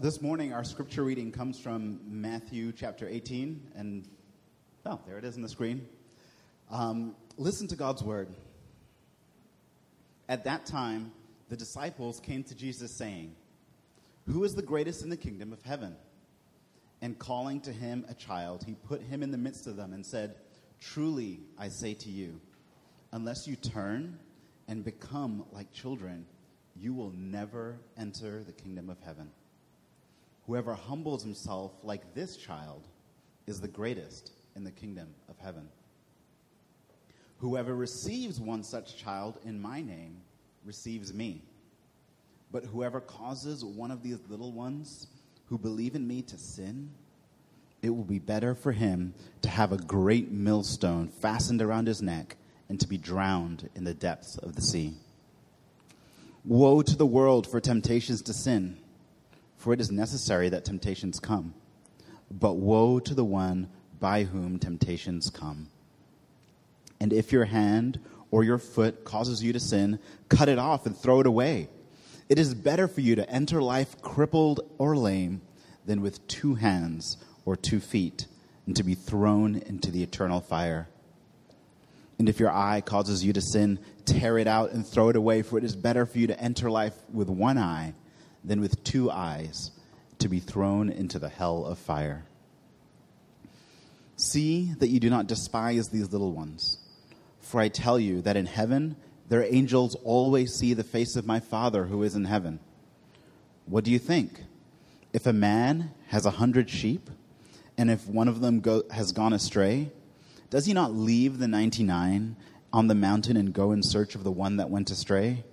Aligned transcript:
this 0.00 0.20
morning, 0.20 0.52
our 0.52 0.64
scripture 0.64 1.02
reading 1.02 1.32
comes 1.32 1.58
from 1.58 2.00
Matthew 2.06 2.72
chapter 2.72 3.08
18, 3.08 3.72
and 3.74 4.08
oh, 4.86 5.00
there 5.06 5.18
it 5.18 5.24
is 5.24 5.36
on 5.36 5.42
the 5.42 5.48
screen. 5.48 5.86
Um, 6.70 7.16
listen 7.36 7.68
to 7.68 7.76
God's 7.76 8.02
word. 8.02 8.28
At 10.28 10.44
that 10.44 10.66
time, 10.66 11.12
the 11.48 11.56
disciples 11.56 12.20
came 12.20 12.44
to 12.44 12.54
Jesus 12.54 12.96
saying, 12.96 13.34
Who 14.26 14.44
is 14.44 14.52
the 14.52 14.62
greatest 14.62 15.02
in 15.02 15.10
the 15.10 15.16
kingdom 15.16 15.52
of 15.52 15.62
heaven? 15.62 15.96
And 17.00 17.18
calling 17.18 17.60
to 17.62 17.72
him 17.72 18.04
a 18.08 18.14
child, 18.14 18.64
he 18.64 18.74
put 18.74 19.02
him 19.02 19.22
in 19.22 19.30
the 19.30 19.38
midst 19.38 19.66
of 19.66 19.76
them 19.76 19.92
and 19.92 20.06
said, 20.06 20.36
Truly, 20.80 21.40
I 21.58 21.68
say 21.68 21.94
to 21.94 22.08
you, 22.08 22.40
unless 23.12 23.46
you 23.46 23.56
turn 23.56 24.18
and 24.68 24.84
become 24.84 25.44
like 25.52 25.72
children, 25.72 26.26
you 26.76 26.94
will 26.94 27.12
never 27.16 27.78
enter 27.98 28.42
the 28.44 28.52
kingdom 28.52 28.88
of 28.88 28.98
heaven. 29.00 29.30
Whoever 30.52 30.74
humbles 30.74 31.22
himself 31.22 31.72
like 31.82 32.12
this 32.12 32.36
child 32.36 32.86
is 33.46 33.58
the 33.58 33.68
greatest 33.68 34.32
in 34.54 34.64
the 34.64 34.70
kingdom 34.70 35.08
of 35.30 35.38
heaven. 35.38 35.66
Whoever 37.38 37.74
receives 37.74 38.38
one 38.38 38.62
such 38.62 38.98
child 38.98 39.38
in 39.46 39.62
my 39.62 39.80
name 39.80 40.18
receives 40.62 41.14
me. 41.14 41.40
But 42.50 42.66
whoever 42.66 43.00
causes 43.00 43.64
one 43.64 43.90
of 43.90 44.02
these 44.02 44.18
little 44.28 44.52
ones 44.52 45.06
who 45.46 45.56
believe 45.56 45.94
in 45.94 46.06
me 46.06 46.20
to 46.20 46.36
sin, 46.36 46.90
it 47.80 47.88
will 47.88 48.04
be 48.04 48.18
better 48.18 48.54
for 48.54 48.72
him 48.72 49.14
to 49.40 49.48
have 49.48 49.72
a 49.72 49.78
great 49.78 50.30
millstone 50.30 51.08
fastened 51.08 51.62
around 51.62 51.86
his 51.86 52.02
neck 52.02 52.36
and 52.68 52.78
to 52.78 52.86
be 52.86 52.98
drowned 52.98 53.70
in 53.74 53.84
the 53.84 53.94
depths 53.94 54.36
of 54.36 54.54
the 54.54 54.60
sea. 54.60 54.92
Woe 56.44 56.82
to 56.82 56.94
the 56.94 57.06
world 57.06 57.46
for 57.46 57.58
temptations 57.58 58.20
to 58.20 58.34
sin, 58.34 58.76
for 59.62 59.72
it 59.72 59.80
is 59.80 59.92
necessary 59.92 60.48
that 60.48 60.64
temptations 60.64 61.20
come. 61.20 61.54
But 62.30 62.54
woe 62.54 62.98
to 62.98 63.14
the 63.14 63.24
one 63.24 63.68
by 64.00 64.24
whom 64.24 64.58
temptations 64.58 65.30
come. 65.30 65.68
And 67.00 67.12
if 67.12 67.30
your 67.30 67.44
hand 67.44 68.00
or 68.32 68.42
your 68.42 68.58
foot 68.58 69.04
causes 69.04 69.42
you 69.42 69.52
to 69.52 69.60
sin, 69.60 70.00
cut 70.28 70.48
it 70.48 70.58
off 70.58 70.84
and 70.84 70.96
throw 70.96 71.20
it 71.20 71.28
away. 71.28 71.68
It 72.28 72.40
is 72.40 72.54
better 72.54 72.88
for 72.88 73.02
you 73.02 73.14
to 73.14 73.30
enter 73.30 73.62
life 73.62 74.02
crippled 74.02 74.60
or 74.78 74.96
lame 74.96 75.42
than 75.86 76.00
with 76.00 76.26
two 76.26 76.56
hands 76.56 77.16
or 77.44 77.54
two 77.54 77.78
feet 77.78 78.26
and 78.66 78.74
to 78.74 78.82
be 78.82 78.94
thrown 78.94 79.56
into 79.56 79.92
the 79.92 80.02
eternal 80.02 80.40
fire. 80.40 80.88
And 82.18 82.28
if 82.28 82.40
your 82.40 82.50
eye 82.50 82.80
causes 82.80 83.24
you 83.24 83.32
to 83.32 83.40
sin, 83.40 83.78
tear 84.06 84.38
it 84.38 84.48
out 84.48 84.72
and 84.72 84.84
throw 84.84 85.08
it 85.08 85.16
away, 85.16 85.42
for 85.42 85.56
it 85.56 85.64
is 85.64 85.76
better 85.76 86.04
for 86.04 86.18
you 86.18 86.26
to 86.26 86.40
enter 86.40 86.68
life 86.68 86.94
with 87.12 87.28
one 87.28 87.58
eye 87.58 87.94
than 88.44 88.60
with 88.60 88.82
two 88.84 89.10
eyes 89.10 89.70
to 90.18 90.28
be 90.28 90.40
thrown 90.40 90.90
into 90.90 91.18
the 91.18 91.28
hell 91.28 91.64
of 91.64 91.78
fire. 91.78 92.24
See 94.16 94.72
that 94.78 94.88
you 94.88 95.00
do 95.00 95.10
not 95.10 95.26
despise 95.26 95.88
these 95.88 96.12
little 96.12 96.32
ones, 96.32 96.78
for 97.40 97.60
I 97.60 97.68
tell 97.68 97.98
you 97.98 98.20
that 98.22 98.36
in 98.36 98.46
heaven 98.46 98.96
their 99.28 99.44
angels 99.44 99.96
always 100.04 100.54
see 100.54 100.74
the 100.74 100.84
face 100.84 101.16
of 101.16 101.26
my 101.26 101.40
Father 101.40 101.86
who 101.86 102.02
is 102.02 102.14
in 102.14 102.26
heaven. 102.26 102.60
What 103.66 103.84
do 103.84 103.90
you 103.90 103.98
think? 103.98 104.44
If 105.12 105.26
a 105.26 105.32
man 105.32 105.90
has 106.08 106.26
a 106.26 106.32
hundred 106.32 106.68
sheep, 106.68 107.08
and 107.78 107.90
if 107.90 108.06
one 108.06 108.28
of 108.28 108.40
them 108.40 108.60
go, 108.60 108.82
has 108.90 109.12
gone 109.12 109.32
astray, 109.32 109.90
does 110.50 110.66
he 110.66 110.72
not 110.72 110.92
leave 110.92 111.38
the 111.38 111.48
99 111.48 112.36
on 112.72 112.86
the 112.86 112.94
mountain 112.94 113.36
and 113.36 113.52
go 113.52 113.72
in 113.72 113.82
search 113.82 114.14
of 114.14 114.24
the 114.24 114.30
one 114.30 114.56
that 114.56 114.70
went 114.70 114.90
astray? 114.90 115.44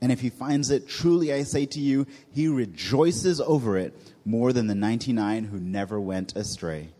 And 0.00 0.12
if 0.12 0.20
he 0.20 0.30
finds 0.30 0.70
it, 0.70 0.88
truly 0.88 1.32
I 1.32 1.42
say 1.42 1.66
to 1.66 1.80
you, 1.80 2.06
he 2.30 2.48
rejoices 2.48 3.40
over 3.40 3.76
it 3.76 3.94
more 4.24 4.52
than 4.52 4.66
the 4.66 4.74
99 4.74 5.44
who 5.44 5.58
never 5.58 6.00
went 6.00 6.36
astray. 6.36 6.90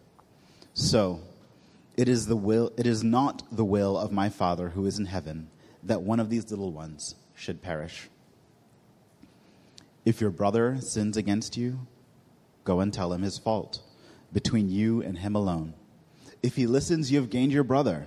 So, 0.74 1.20
it 1.96 2.08
is, 2.08 2.26
the 2.26 2.36
will, 2.36 2.72
it 2.76 2.86
is 2.86 3.02
not 3.02 3.42
the 3.50 3.64
will 3.64 3.98
of 3.98 4.12
my 4.12 4.28
Father 4.28 4.70
who 4.70 4.86
is 4.86 4.98
in 4.98 5.06
heaven 5.06 5.48
that 5.82 6.02
one 6.02 6.20
of 6.20 6.30
these 6.30 6.50
little 6.50 6.72
ones 6.72 7.14
should 7.34 7.62
perish. 7.62 8.08
If 10.04 10.20
your 10.20 10.30
brother 10.30 10.78
sins 10.80 11.16
against 11.16 11.56
you, 11.56 11.86
go 12.64 12.80
and 12.80 12.92
tell 12.92 13.12
him 13.12 13.22
his 13.22 13.38
fault 13.38 13.80
between 14.32 14.68
you 14.68 15.02
and 15.02 15.18
him 15.18 15.34
alone. 15.34 15.74
If 16.42 16.56
he 16.56 16.66
listens, 16.66 17.10
you 17.10 17.20
have 17.20 17.30
gained 17.30 17.52
your 17.52 17.64
brother. 17.64 18.06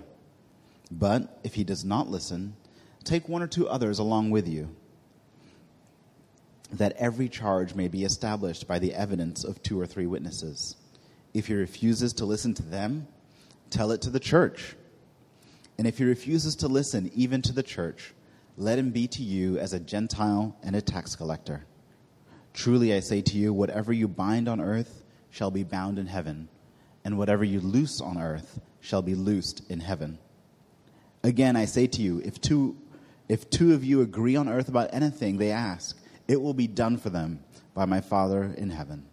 But 0.89 1.39
if 1.43 1.55
he 1.55 1.63
does 1.63 1.85
not 1.85 2.09
listen, 2.09 2.55
take 3.03 3.29
one 3.29 3.41
or 3.41 3.47
two 3.47 3.67
others 3.67 3.99
along 3.99 4.31
with 4.31 4.47
you, 4.47 4.75
that 6.71 6.95
every 6.97 7.27
charge 7.29 7.75
may 7.75 7.87
be 7.87 8.03
established 8.03 8.67
by 8.67 8.79
the 8.79 8.93
evidence 8.93 9.43
of 9.43 9.61
two 9.61 9.79
or 9.79 9.85
three 9.85 10.05
witnesses. 10.05 10.75
If 11.33 11.47
he 11.47 11.53
refuses 11.53 12.13
to 12.13 12.25
listen 12.25 12.53
to 12.55 12.63
them, 12.63 13.07
tell 13.69 13.91
it 13.91 14.01
to 14.03 14.09
the 14.09 14.19
church. 14.19 14.75
And 15.77 15.87
if 15.87 15.97
he 15.97 16.03
refuses 16.05 16.55
to 16.57 16.67
listen 16.67 17.11
even 17.13 17.41
to 17.43 17.53
the 17.53 17.63
church, 17.63 18.13
let 18.57 18.77
him 18.77 18.91
be 18.91 19.07
to 19.07 19.23
you 19.23 19.57
as 19.57 19.73
a 19.73 19.79
Gentile 19.79 20.55
and 20.61 20.75
a 20.75 20.81
tax 20.81 21.15
collector. 21.15 21.65
Truly 22.53 22.93
I 22.93 22.99
say 22.99 23.21
to 23.21 23.37
you, 23.37 23.53
whatever 23.53 23.93
you 23.93 24.07
bind 24.07 24.47
on 24.47 24.59
earth 24.59 25.03
shall 25.29 25.51
be 25.51 25.63
bound 25.63 25.97
in 25.97 26.07
heaven 26.07 26.49
and 27.03 27.17
whatever 27.17 27.43
you 27.43 27.59
loose 27.59 28.01
on 28.01 28.17
earth 28.17 28.59
shall 28.79 29.01
be 29.01 29.15
loosed 29.15 29.63
in 29.69 29.79
heaven. 29.79 30.19
Again, 31.23 31.55
I 31.55 31.65
say 31.65 31.87
to 31.87 32.01
you, 32.01 32.21
if 32.23 32.39
two, 32.41 32.77
if 33.29 33.49
two 33.49 33.73
of 33.73 33.83
you 33.83 34.01
agree 34.01 34.35
on 34.35 34.49
earth 34.49 34.69
about 34.69 34.93
anything 34.93 35.37
they 35.37 35.51
ask, 35.51 35.97
it 36.31 36.41
will 36.41 36.53
be 36.53 36.67
done 36.67 36.95
for 36.97 37.09
them 37.09 37.43
by 37.73 37.83
my 37.83 37.99
Father 37.99 38.55
in 38.57 38.69
heaven. 38.69 39.05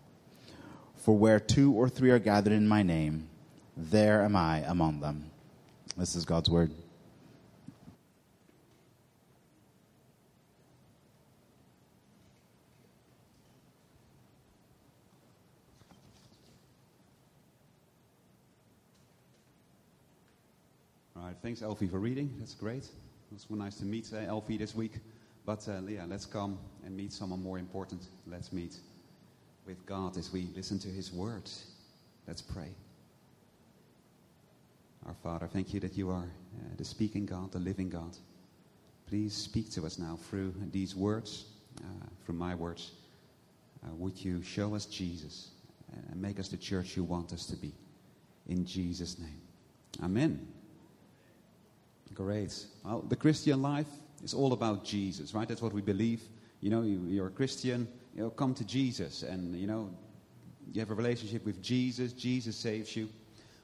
For 0.95 1.17
where 1.17 1.41
two 1.41 1.73
or 1.73 1.89
three 1.89 2.11
are 2.11 2.21
gathered 2.21 2.53
in 2.53 2.69
my 2.69 2.85
name, 2.85 3.29
there 3.77 4.23
am 4.23 4.37
I 4.37 4.59
among 4.59 5.01
them. 5.01 5.29
This 5.97 6.15
is 6.15 6.25
God's 6.25 6.49
word. 6.49 6.71
right, 21.17 21.37
thanks, 21.43 21.61
Elfie, 21.63 21.89
for 21.89 21.99
reading. 21.99 22.33
That's 22.39 22.55
great. 22.55 22.85
It 22.85 22.91
was 23.33 23.47
nice 23.51 23.77
to 23.79 23.85
meet 23.85 24.11
uh, 24.15 24.19
Elfie 24.19 24.57
this 24.57 24.75
week. 24.75 24.93
But 25.49 25.67
uh, 25.67 25.81
let's 26.07 26.27
come 26.27 26.59
and 26.85 26.95
meet 26.95 27.11
someone 27.11 27.43
more 27.43 27.59
important. 27.59 28.03
Let's 28.27 28.53
meet 28.53 28.77
with 29.65 29.87
God 29.87 30.19
as 30.19 30.31
we 30.31 30.47
listen 30.55 30.79
to 30.81 30.89
His 30.89 31.11
words. 31.11 31.71
Let's 32.27 32.43
pray. 32.43 32.69
Our 35.07 35.15
Father, 35.23 35.47
thank 35.47 35.73
you 35.73 35.81
that 35.81 35.97
you 35.97 36.11
are 36.11 36.27
uh, 36.27 36.75
the 36.77 36.85
speaking 36.85 37.25
God, 37.25 37.51
the 37.51 37.61
living 37.61 37.89
God. 37.89 38.15
Please 39.07 39.33
speak 39.33 39.71
to 39.71 39.87
us 39.87 39.99
now 39.99 40.19
through 40.29 40.53
these 40.71 40.95
words, 40.95 41.47
uh, 41.79 42.07
through 42.27 42.35
my 42.35 42.55
words. 42.55 42.91
Uh, 43.83 43.95
would 43.95 44.23
you 44.23 44.43
show 44.43 44.75
us 44.75 44.85
Jesus 44.85 45.53
and 46.11 46.21
make 46.21 46.39
us 46.39 46.49
the 46.49 46.59
church 46.59 46.95
you 46.95 47.05
want 47.05 47.33
us 47.33 47.47
to 47.47 47.57
be? 47.57 47.73
In 48.49 48.67
Jesus' 48.67 49.19
name. 49.19 49.41
Amen. 50.03 50.47
Great. 52.13 52.67
Well, 52.85 53.01
the 53.01 53.17
Christian 53.17 53.63
life 53.63 53.87
is 54.23 54.35
all 54.35 54.53
about 54.53 54.85
Jesus, 54.85 55.35
right? 55.35 55.49
That's 55.49 55.63
what 55.63 55.73
we 55.73 55.83
believe. 55.83 56.23
You 56.61 56.71
know, 56.71 56.83
you, 56.83 57.23
are 57.23 57.29
a 57.29 57.31
Christian, 57.31 57.87
you 58.15 58.23
know, 58.23 58.31
come 58.31 58.55
to 58.55 58.65
Jesus. 58.65 59.23
And, 59.23 59.57
you 59.57 59.67
know, 59.67 59.91
you 60.73 60.81
have 60.81 60.91
a 60.91 60.95
relationship 60.95 61.45
with 61.45 61.63
Jesus, 61.63 62.13
Jesus 62.13 62.57
saves 62.57 62.97
you. 62.97 63.09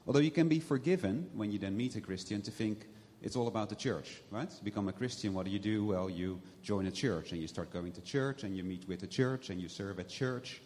Although 0.07 0.19
you 0.19 0.31
can 0.31 0.47
be 0.47 0.59
forgiven 0.59 1.29
when 1.33 1.51
you 1.51 1.59
then 1.59 1.75
meet 1.75 1.95
a 1.95 2.01
Christian 2.01 2.41
to 2.43 2.51
think 2.51 2.87
it's 3.21 3.35
all 3.35 3.47
about 3.47 3.69
the 3.69 3.75
church, 3.75 4.21
right? 4.29 4.49
To 4.49 4.63
become 4.63 4.87
a 4.87 4.93
Christian, 4.93 5.33
what 5.33 5.45
do 5.45 5.51
you 5.51 5.59
do? 5.59 5.83
Well, 5.85 6.09
you 6.09 6.39
join 6.61 6.85
a 6.85 6.91
church 6.91 7.31
and 7.31 7.41
you 7.41 7.47
start 7.47 7.71
going 7.71 7.91
to 7.93 8.01
church 8.01 8.43
and 8.43 8.55
you 8.55 8.63
meet 8.63 8.87
with 8.87 8.99
the 8.99 9.07
church 9.07 9.49
and 9.49 9.59
you 9.59 9.67
serve 9.67 9.99
at 9.99 10.09
church. 10.09 10.61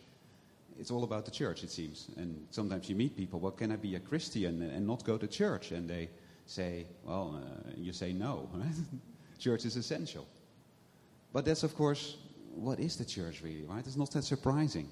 It's 0.78 0.92
all 0.92 1.04
about 1.04 1.26
the 1.26 1.32
church, 1.32 1.64
it 1.64 1.72
seems. 1.72 2.08
And 2.18 2.46
sometimes 2.52 2.90
you 2.90 2.96
meet 2.96 3.16
people, 3.16 3.40
well, 3.40 3.52
can 3.52 3.72
I 3.72 3.76
be 3.76 3.96
a 3.96 4.00
Christian 4.00 4.62
and 4.62 4.86
not 4.86 5.04
go 5.04 5.18
to 5.18 5.28
church? 5.28 5.72
And 5.72 5.90
they 5.90 6.10
say, 6.46 6.86
well, 7.04 7.42
uh, 7.42 7.72
you 7.78 7.94
say 7.94 8.14
no. 8.14 8.50
Right? 8.60 8.76
Church 9.40 9.66
is 9.66 9.76
essential. 9.76 10.28
But 11.34 11.46
that's, 11.46 11.64
of 11.64 11.76
course, 11.76 12.18
what 12.54 12.80
is 12.80 12.98
the 12.98 13.06
church 13.06 13.42
really, 13.42 13.64
right? 13.64 13.86
It's 13.86 13.96
not 13.96 14.12
that 14.12 14.24
surprising. 14.24 14.90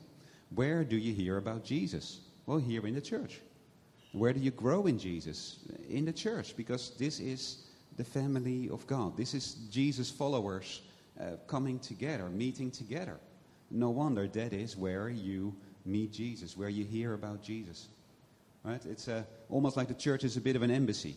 Where 0.56 0.84
do 0.84 0.98
you 0.98 1.14
hear 1.14 1.38
about 1.38 1.64
Jesus? 1.64 2.22
Well, 2.46 2.58
here 2.58 2.88
in 2.88 2.96
the 2.96 3.02
church. 3.02 3.42
Where 4.14 4.34
do 4.34 4.40
you 4.40 4.52
grow 4.52 4.88
in 4.88 4.98
Jesus? 4.98 5.60
In 5.90 6.06
the 6.06 6.14
church, 6.14 6.56
because 6.56 6.96
this 6.98 7.20
is 7.20 7.68
the 7.98 8.04
family 8.04 8.70
of 8.70 8.88
God. 8.88 9.18
This 9.18 9.34
is 9.34 9.56
Jesus' 9.70 10.10
followers 10.10 10.82
uh, 11.20 11.36
coming 11.48 11.80
together, 11.80 12.30
meeting 12.30 12.72
together. 12.72 13.20
No 13.70 13.90
wonder 13.90 14.28
that 14.28 14.54
is 14.54 14.78
where 14.78 15.10
you 15.10 15.54
meet 15.86 16.14
Jesus, 16.14 16.56
where 16.56 16.70
you 16.70 16.86
hear 16.86 17.14
about 17.14 17.42
Jesus. 17.42 17.88
Right? 18.64 18.84
It's 18.86 19.08
uh, 19.08 19.24
almost 19.50 19.78
like 19.78 19.88
the 19.88 19.94
church 19.94 20.24
is 20.24 20.38
a 20.38 20.42
bit 20.42 20.56
of 20.56 20.62
an 20.62 20.72
embassy. 20.72 21.16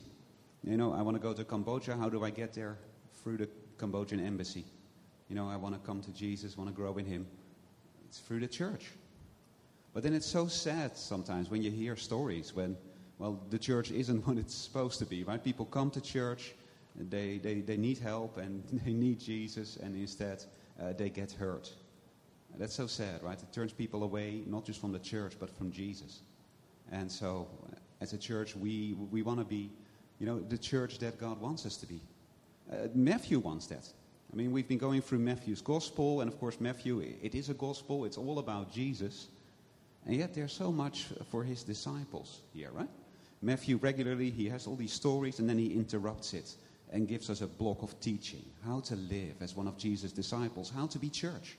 You 0.64 0.76
know, 0.76 0.92
I 0.92 1.02
want 1.02 1.16
to 1.16 1.22
go 1.22 1.32
to 1.32 1.44
Cambodia. 1.44 1.96
How 1.96 2.08
do 2.08 2.24
I 2.24 2.30
get 2.30 2.52
there? 2.54 2.76
Through 3.22 3.38
the 3.38 3.48
Cambodian 3.78 4.24
embassy. 4.24 4.64
You 5.28 5.36
know, 5.36 5.48
I 5.48 5.56
want 5.56 5.74
to 5.74 5.80
come 5.86 6.00
to 6.02 6.12
Jesus, 6.12 6.56
want 6.56 6.68
to 6.68 6.74
grow 6.74 6.96
in 6.96 7.04
Him. 7.04 7.26
It's 8.06 8.18
through 8.18 8.40
the 8.40 8.48
church. 8.48 8.90
But 9.92 10.02
then 10.02 10.12
it's 10.12 10.26
so 10.26 10.46
sad 10.46 10.96
sometimes 10.96 11.50
when 11.50 11.62
you 11.62 11.70
hear 11.70 11.96
stories 11.96 12.54
when, 12.54 12.76
well, 13.18 13.40
the 13.50 13.58
church 13.58 13.90
isn't 13.90 14.26
what 14.26 14.36
it's 14.38 14.54
supposed 14.54 14.98
to 15.00 15.06
be, 15.06 15.24
right? 15.24 15.42
People 15.42 15.66
come 15.66 15.90
to 15.92 16.00
church, 16.00 16.54
they, 16.96 17.38
they, 17.38 17.60
they 17.60 17.76
need 17.76 17.98
help 17.98 18.36
and 18.36 18.62
they 18.84 18.92
need 18.92 19.20
Jesus, 19.20 19.76
and 19.76 19.94
instead 19.94 20.44
uh, 20.80 20.92
they 20.92 21.10
get 21.10 21.32
hurt. 21.32 21.72
That's 22.58 22.74
so 22.74 22.86
sad, 22.86 23.22
right? 23.22 23.40
It 23.40 23.52
turns 23.52 23.72
people 23.72 24.02
away, 24.02 24.42
not 24.46 24.64
just 24.64 24.80
from 24.80 24.92
the 24.92 24.98
church, 24.98 25.34
but 25.38 25.56
from 25.56 25.70
Jesus. 25.70 26.22
And 26.90 27.10
so, 27.10 27.46
as 28.00 28.12
a 28.12 28.18
church, 28.18 28.56
we, 28.56 28.96
we 29.10 29.22
want 29.22 29.38
to 29.38 29.44
be, 29.44 29.70
you 30.18 30.26
know, 30.26 30.40
the 30.40 30.58
church 30.58 30.98
that 30.98 31.18
God 31.18 31.40
wants 31.40 31.64
us 31.64 31.76
to 31.78 31.86
be. 31.86 32.00
Uh, 32.70 32.88
Matthew 32.94 33.38
wants 33.38 33.66
that. 33.66 33.88
I 34.32 34.36
mean, 34.36 34.52
we've 34.52 34.68
been 34.68 34.78
going 34.78 35.02
through 35.02 35.18
Matthew's 35.18 35.60
gospel, 35.60 36.20
and 36.20 36.30
of 36.30 36.38
course, 36.38 36.60
Matthew, 36.60 37.00
it 37.00 37.34
is 37.34 37.48
a 37.48 37.54
gospel. 37.54 38.04
It's 38.04 38.16
all 38.16 38.38
about 38.38 38.72
Jesus. 38.72 39.26
And 40.06 40.14
yet, 40.16 40.34
there's 40.34 40.52
so 40.52 40.70
much 40.70 41.06
for 41.30 41.42
his 41.42 41.64
disciples 41.64 42.40
here, 42.54 42.70
right? 42.72 42.88
Matthew 43.42 43.76
regularly, 43.78 44.30
he 44.30 44.48
has 44.48 44.66
all 44.66 44.76
these 44.76 44.92
stories, 44.92 45.40
and 45.40 45.48
then 45.48 45.58
he 45.58 45.74
interrupts 45.74 46.32
it 46.32 46.54
and 46.92 47.08
gives 47.08 47.28
us 47.30 47.40
a 47.40 47.46
block 47.46 47.82
of 47.82 47.98
teaching 48.00 48.44
how 48.64 48.80
to 48.80 48.96
live 48.96 49.34
as 49.40 49.56
one 49.56 49.66
of 49.66 49.76
Jesus' 49.76 50.12
disciples, 50.12 50.70
how 50.70 50.86
to 50.88 50.98
be 50.98 51.08
church. 51.08 51.56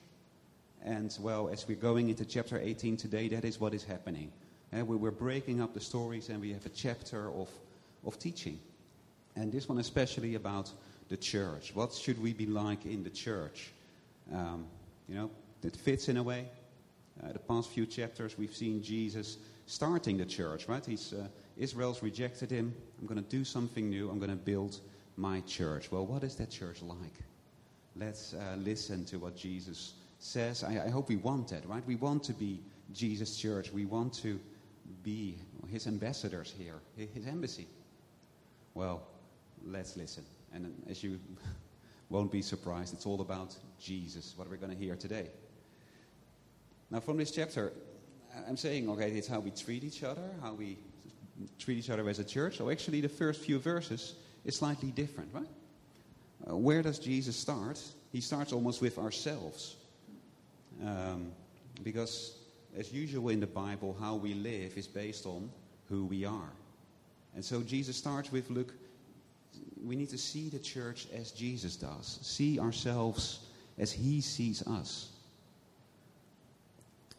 And 0.84 1.16
well, 1.20 1.48
as 1.48 1.66
we're 1.66 1.76
going 1.76 2.08
into 2.08 2.24
chapter 2.24 2.58
18 2.58 2.96
today, 2.96 3.28
that 3.28 3.44
is 3.44 3.60
what 3.60 3.72
is 3.72 3.84
happening. 3.84 4.32
Uh, 4.76 4.84
we, 4.84 4.96
we're 4.96 5.10
breaking 5.10 5.60
up 5.60 5.74
the 5.74 5.80
stories 5.80 6.28
and 6.28 6.40
we 6.40 6.52
have 6.52 6.66
a 6.66 6.70
chapter 6.70 7.30
of, 7.30 7.48
of 8.04 8.18
teaching. 8.18 8.58
And 9.36 9.52
this 9.52 9.68
one 9.68 9.78
especially 9.78 10.34
about 10.34 10.70
the 11.12 11.16
church. 11.18 11.72
What 11.74 11.92
should 11.92 12.20
we 12.22 12.32
be 12.32 12.46
like 12.46 12.86
in 12.86 13.02
the 13.04 13.10
church? 13.10 13.70
Um, 14.32 14.64
you 15.06 15.14
know, 15.14 15.30
it 15.62 15.76
fits 15.76 16.08
in 16.08 16.16
a 16.16 16.22
way. 16.22 16.46
Uh, 17.22 17.32
the 17.34 17.38
past 17.38 17.68
few 17.68 17.84
chapters, 17.84 18.38
we've 18.38 18.56
seen 18.56 18.82
Jesus 18.82 19.36
starting 19.66 20.16
the 20.16 20.24
church, 20.24 20.68
right? 20.68 20.84
He's, 20.84 21.12
uh, 21.12 21.28
Israel's 21.58 22.02
rejected 22.02 22.50
him. 22.50 22.74
I'm 22.98 23.06
going 23.06 23.22
to 23.22 23.28
do 23.28 23.44
something 23.44 23.90
new. 23.90 24.08
I'm 24.08 24.18
going 24.18 24.30
to 24.30 24.44
build 24.52 24.80
my 25.18 25.40
church. 25.40 25.92
Well, 25.92 26.06
what 26.06 26.24
is 26.24 26.34
that 26.36 26.50
church 26.50 26.80
like? 26.80 27.18
Let's 27.94 28.32
uh, 28.32 28.56
listen 28.56 29.04
to 29.04 29.18
what 29.18 29.36
Jesus 29.36 29.92
says. 30.18 30.64
I, 30.64 30.86
I, 30.86 30.88
hope 30.88 31.10
we 31.10 31.16
want 31.16 31.48
that, 31.48 31.68
right? 31.68 31.86
We 31.86 31.96
want 31.96 32.24
to 32.24 32.32
be 32.32 32.58
Jesus' 32.94 33.36
church. 33.36 33.70
We 33.70 33.84
want 33.84 34.14
to 34.22 34.40
be 35.02 35.36
his 35.68 35.86
ambassadors 35.86 36.54
here, 36.58 36.80
his 36.96 37.26
embassy. 37.26 37.66
Well, 38.72 39.02
let's 39.62 39.94
listen. 39.98 40.24
And 40.54 40.72
as 40.88 41.02
you 41.02 41.18
won't 42.08 42.30
be 42.30 42.42
surprised, 42.42 42.94
it's 42.94 43.06
all 43.06 43.20
about 43.20 43.56
Jesus, 43.80 44.34
what 44.36 44.48
we're 44.48 44.56
going 44.56 44.72
to 44.72 44.78
hear 44.78 44.96
today. 44.96 45.28
Now, 46.90 47.00
from 47.00 47.16
this 47.16 47.30
chapter, 47.30 47.72
I'm 48.46 48.56
saying, 48.56 48.88
okay, 48.90 49.10
it's 49.10 49.28
how 49.28 49.40
we 49.40 49.50
treat 49.50 49.84
each 49.84 50.02
other, 50.02 50.30
how 50.42 50.52
we 50.52 50.78
treat 51.58 51.78
each 51.78 51.90
other 51.90 52.08
as 52.08 52.18
a 52.18 52.24
church. 52.24 52.58
So, 52.58 52.70
actually, 52.70 53.00
the 53.00 53.08
first 53.08 53.40
few 53.40 53.58
verses 53.58 54.14
is 54.44 54.56
slightly 54.56 54.90
different, 54.90 55.30
right? 55.32 55.48
Uh, 56.48 56.56
where 56.56 56.82
does 56.82 56.98
Jesus 56.98 57.36
start? 57.36 57.80
He 58.10 58.20
starts 58.20 58.52
almost 58.52 58.80
with 58.80 58.98
ourselves. 58.98 59.76
Um, 60.84 61.32
because, 61.82 62.36
as 62.76 62.92
usual 62.92 63.30
in 63.30 63.40
the 63.40 63.46
Bible, 63.46 63.96
how 63.98 64.16
we 64.16 64.34
live 64.34 64.76
is 64.76 64.86
based 64.86 65.26
on 65.26 65.50
who 65.88 66.04
we 66.06 66.24
are. 66.24 66.52
And 67.34 67.44
so 67.44 67.62
Jesus 67.62 67.96
starts 67.96 68.30
with 68.30 68.50
look, 68.50 68.74
we 69.84 69.96
need 69.96 70.10
to 70.10 70.18
see 70.18 70.48
the 70.48 70.58
church 70.58 71.06
as 71.14 71.32
Jesus 71.32 71.76
does, 71.76 72.18
see 72.22 72.58
ourselves 72.58 73.40
as 73.78 73.90
he 73.90 74.20
sees 74.20 74.66
us. 74.66 75.08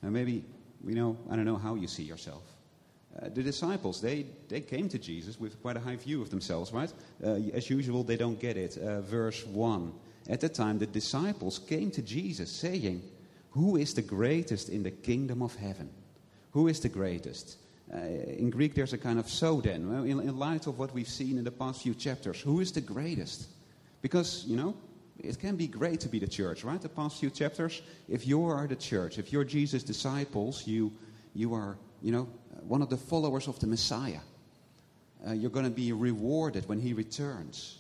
Now, 0.02 0.10
maybe, 0.10 0.44
you 0.86 0.96
know, 0.96 1.18
I 1.30 1.36
don't 1.36 1.46
know 1.46 1.58
how 1.58 1.76
you 1.76 1.88
see 1.88 2.04
yourself. 2.04 2.44
Uh, 3.22 3.30
the 3.30 3.44
disciples, 3.44 4.02
they, 4.02 4.26
they 4.50 4.62
came 4.62 4.90
to 4.90 4.98
Jesus 4.98 5.40
with 5.40 5.62
quite 5.62 5.78
a 5.78 5.80
high 5.80 5.96
view 5.96 6.22
of 6.22 6.30
themselves, 6.30 6.74
right? 6.74 6.92
Uh, 7.24 7.36
as 7.54 7.70
usual, 7.70 8.04
they 8.04 8.18
don't 8.18 8.40
get 8.40 8.58
it. 8.58 8.78
Uh, 8.78 9.02
verse 9.02 9.46
1. 9.46 9.94
At 10.30 10.42
the 10.42 10.50
time, 10.50 10.80
the 10.80 10.88
disciples 10.88 11.60
came 11.60 11.92
to 11.92 12.02
Jesus 12.02 12.52
saying, 12.52 13.04
Who 13.52 13.76
is 13.76 13.94
the 13.94 14.02
greatest 14.02 14.70
in 14.70 14.84
the 14.84 14.92
kingdom 14.92 15.42
of 15.42 15.56
heaven? 15.56 15.90
Who 16.52 16.68
is 16.68 16.80
the 16.80 16.90
greatest? 16.90 17.58
Uh, 17.92 17.98
in 17.98 18.50
Greek, 18.50 18.76
there's 18.76 18.94
a 18.94 18.98
kind 18.98 19.20
of 19.20 19.28
so 19.30 19.62
then. 19.62 19.90
Well, 19.90 20.04
in, 20.04 20.20
in 20.20 20.38
light 20.38 20.68
of 20.68 20.78
what 20.78 20.94
we've 20.94 21.08
seen 21.08 21.38
in 21.38 21.44
the 21.44 21.52
past 21.52 21.82
few 21.82 21.94
chapters, 21.94 22.40
who 22.40 22.60
is 22.60 22.72
the 22.72 22.82
greatest? 22.82 23.48
Because, 24.02 24.46
you 24.46 24.56
know, 24.56 24.76
it 25.20 25.40
can 25.40 25.56
be 25.56 25.68
great 25.68 26.00
to 26.02 26.10
be 26.10 26.20
the 26.20 26.28
church, 26.28 26.64
right? 26.64 26.82
The 26.82 26.90
past 26.90 27.20
few 27.20 27.30
chapters, 27.30 27.82
if 28.10 28.26
you 28.26 28.46
are 28.46 28.68
the 28.68 28.76
church, 28.76 29.18
if 29.18 29.32
you're 29.32 29.44
Jesus' 29.44 29.84
disciples, 29.84 30.66
you, 30.66 30.92
you 31.36 31.54
are, 31.54 31.78
you 32.02 32.12
know, 32.12 32.28
one 32.68 32.82
of 32.82 32.90
the 32.90 32.98
followers 32.98 33.48
of 33.48 33.60
the 33.60 33.68
Messiah. 33.68 34.20
Uh, 35.26 35.32
you're 35.34 35.52
going 35.52 35.66
to 35.66 35.72
be 35.72 35.92
rewarded 35.94 36.68
when 36.68 36.80
he 36.80 36.94
returns. 36.94 37.80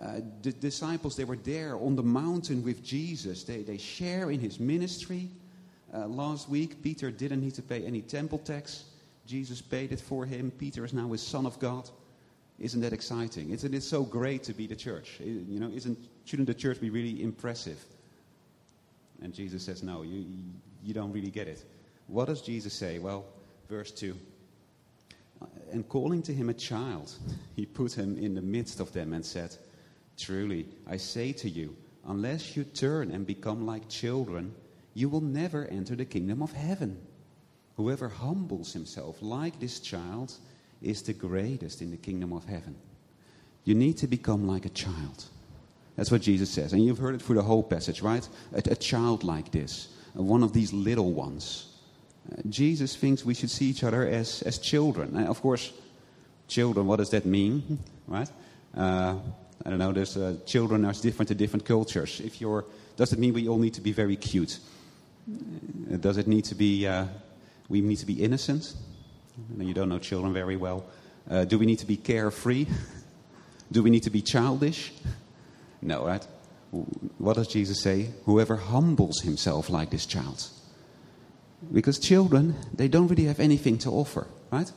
Uh, 0.00 0.20
the 0.42 0.52
disciples, 0.52 1.16
they 1.16 1.24
were 1.24 1.36
there 1.36 1.76
on 1.76 1.96
the 1.96 2.02
mountain 2.02 2.62
with 2.62 2.84
Jesus. 2.84 3.42
They, 3.42 3.62
they 3.62 3.78
share 3.78 4.30
in 4.30 4.38
his 4.40 4.60
ministry. 4.60 5.28
Uh, 5.92 6.06
last 6.06 6.48
week, 6.48 6.82
Peter 6.82 7.10
didn't 7.10 7.40
need 7.40 7.54
to 7.54 7.62
pay 7.62 7.84
any 7.84 8.02
temple 8.02 8.38
tax. 8.38 8.84
Jesus 9.28 9.60
paid 9.60 9.92
it 9.92 10.00
for 10.00 10.24
him. 10.24 10.50
Peter 10.50 10.86
is 10.86 10.94
now 10.94 11.12
a 11.12 11.18
son 11.18 11.44
of 11.44 11.58
God. 11.58 11.88
Isn't 12.58 12.80
that 12.80 12.94
exciting? 12.94 13.50
Isn't 13.50 13.74
it 13.74 13.82
so 13.82 14.02
great 14.02 14.42
to 14.44 14.54
be 14.54 14.66
the 14.66 14.74
church? 14.74 15.20
You 15.20 15.60
know, 15.60 15.68
isn't, 15.68 15.98
shouldn't 16.24 16.48
the 16.48 16.54
church 16.54 16.80
be 16.80 16.88
really 16.88 17.22
impressive? 17.22 17.78
And 19.22 19.34
Jesus 19.34 19.62
says, 19.62 19.82
no, 19.82 20.02
you, 20.02 20.24
you 20.82 20.94
don't 20.94 21.12
really 21.12 21.30
get 21.30 21.46
it. 21.46 21.62
What 22.06 22.24
does 22.24 22.40
Jesus 22.40 22.72
say? 22.72 22.98
Well, 22.98 23.26
verse 23.68 23.90
2. 23.90 24.16
And 25.72 25.86
calling 25.88 26.22
to 26.22 26.32
him 26.32 26.48
a 26.48 26.54
child, 26.54 27.12
he 27.54 27.66
put 27.66 27.92
him 27.92 28.16
in 28.16 28.34
the 28.34 28.42
midst 28.42 28.80
of 28.80 28.92
them 28.92 29.12
and 29.12 29.24
said, 29.24 29.54
Truly, 30.16 30.66
I 30.88 30.96
say 30.96 31.32
to 31.34 31.50
you, 31.50 31.76
unless 32.08 32.56
you 32.56 32.64
turn 32.64 33.12
and 33.12 33.26
become 33.26 33.66
like 33.66 33.88
children, 33.88 34.54
you 34.94 35.08
will 35.08 35.20
never 35.20 35.66
enter 35.66 35.94
the 35.94 36.06
kingdom 36.06 36.42
of 36.42 36.52
heaven. 36.52 36.98
Whoever 37.78 38.08
humbles 38.08 38.72
himself 38.72 39.22
like 39.22 39.60
this 39.60 39.78
child 39.78 40.34
is 40.82 41.00
the 41.02 41.12
greatest 41.12 41.80
in 41.80 41.92
the 41.92 41.96
kingdom 41.96 42.32
of 42.32 42.44
heaven. 42.44 42.74
You 43.62 43.76
need 43.76 43.98
to 43.98 44.08
become 44.08 44.48
like 44.48 44.66
a 44.66 44.68
child. 44.70 45.26
That's 45.94 46.10
what 46.10 46.20
Jesus 46.20 46.50
says. 46.50 46.72
And 46.72 46.84
you've 46.84 46.98
heard 46.98 47.14
it 47.14 47.22
through 47.22 47.36
the 47.36 47.42
whole 47.42 47.62
passage, 47.62 48.02
right? 48.02 48.28
A, 48.52 48.72
a 48.72 48.74
child 48.74 49.22
like 49.22 49.52
this, 49.52 49.94
one 50.14 50.42
of 50.42 50.52
these 50.52 50.72
little 50.72 51.12
ones. 51.12 51.68
Uh, 52.32 52.42
Jesus 52.48 52.96
thinks 52.96 53.24
we 53.24 53.34
should 53.34 53.50
see 53.50 53.66
each 53.66 53.84
other 53.84 54.04
as, 54.08 54.42
as 54.42 54.58
children. 54.58 55.16
Uh, 55.16 55.26
of 55.26 55.40
course, 55.40 55.72
children, 56.48 56.84
what 56.84 56.96
does 56.96 57.10
that 57.10 57.24
mean? 57.26 57.78
Right? 58.08 58.30
Uh, 58.74 59.18
I 59.64 59.70
don't 59.70 59.78
know, 59.78 59.92
there's, 59.92 60.16
uh, 60.16 60.36
children 60.46 60.84
are 60.84 60.94
different 60.94 61.30
in 61.30 61.36
different 61.36 61.64
cultures. 61.64 62.20
If 62.24 62.40
you're, 62.40 62.64
does 62.96 63.12
it 63.12 63.18
mean 63.20 63.34
we 63.34 63.46
all 63.46 63.58
need 63.58 63.74
to 63.74 63.82
be 63.82 63.92
very 63.92 64.16
cute? 64.16 64.58
Uh, 65.30 65.96
does 65.98 66.16
it 66.16 66.26
need 66.26 66.46
to 66.46 66.54
be 66.54 66.86
uh, 66.86 67.04
we 67.68 67.80
need 67.80 67.96
to 67.96 68.06
be 68.06 68.22
innocent. 68.22 68.74
You 69.56 69.74
don't 69.74 69.88
know 69.88 69.98
children 69.98 70.32
very 70.32 70.56
well. 70.56 70.84
Uh, 71.30 71.44
do 71.44 71.58
we 71.58 71.66
need 71.66 71.78
to 71.80 71.86
be 71.86 71.96
carefree? 71.96 72.66
do 73.72 73.82
we 73.82 73.90
need 73.90 74.04
to 74.04 74.10
be 74.10 74.22
childish? 74.22 74.92
No, 75.82 76.06
right? 76.06 76.26
What 77.18 77.36
does 77.36 77.48
Jesus 77.48 77.80
say? 77.80 78.10
Whoever 78.24 78.56
humbles 78.56 79.20
himself 79.20 79.70
like 79.70 79.90
this 79.90 80.06
child. 80.06 80.44
Because 81.72 81.98
children, 81.98 82.56
they 82.74 82.88
don't 82.88 83.08
really 83.08 83.24
have 83.24 83.40
anything 83.40 83.78
to 83.78 83.90
offer, 83.90 84.26
right? 84.50 84.70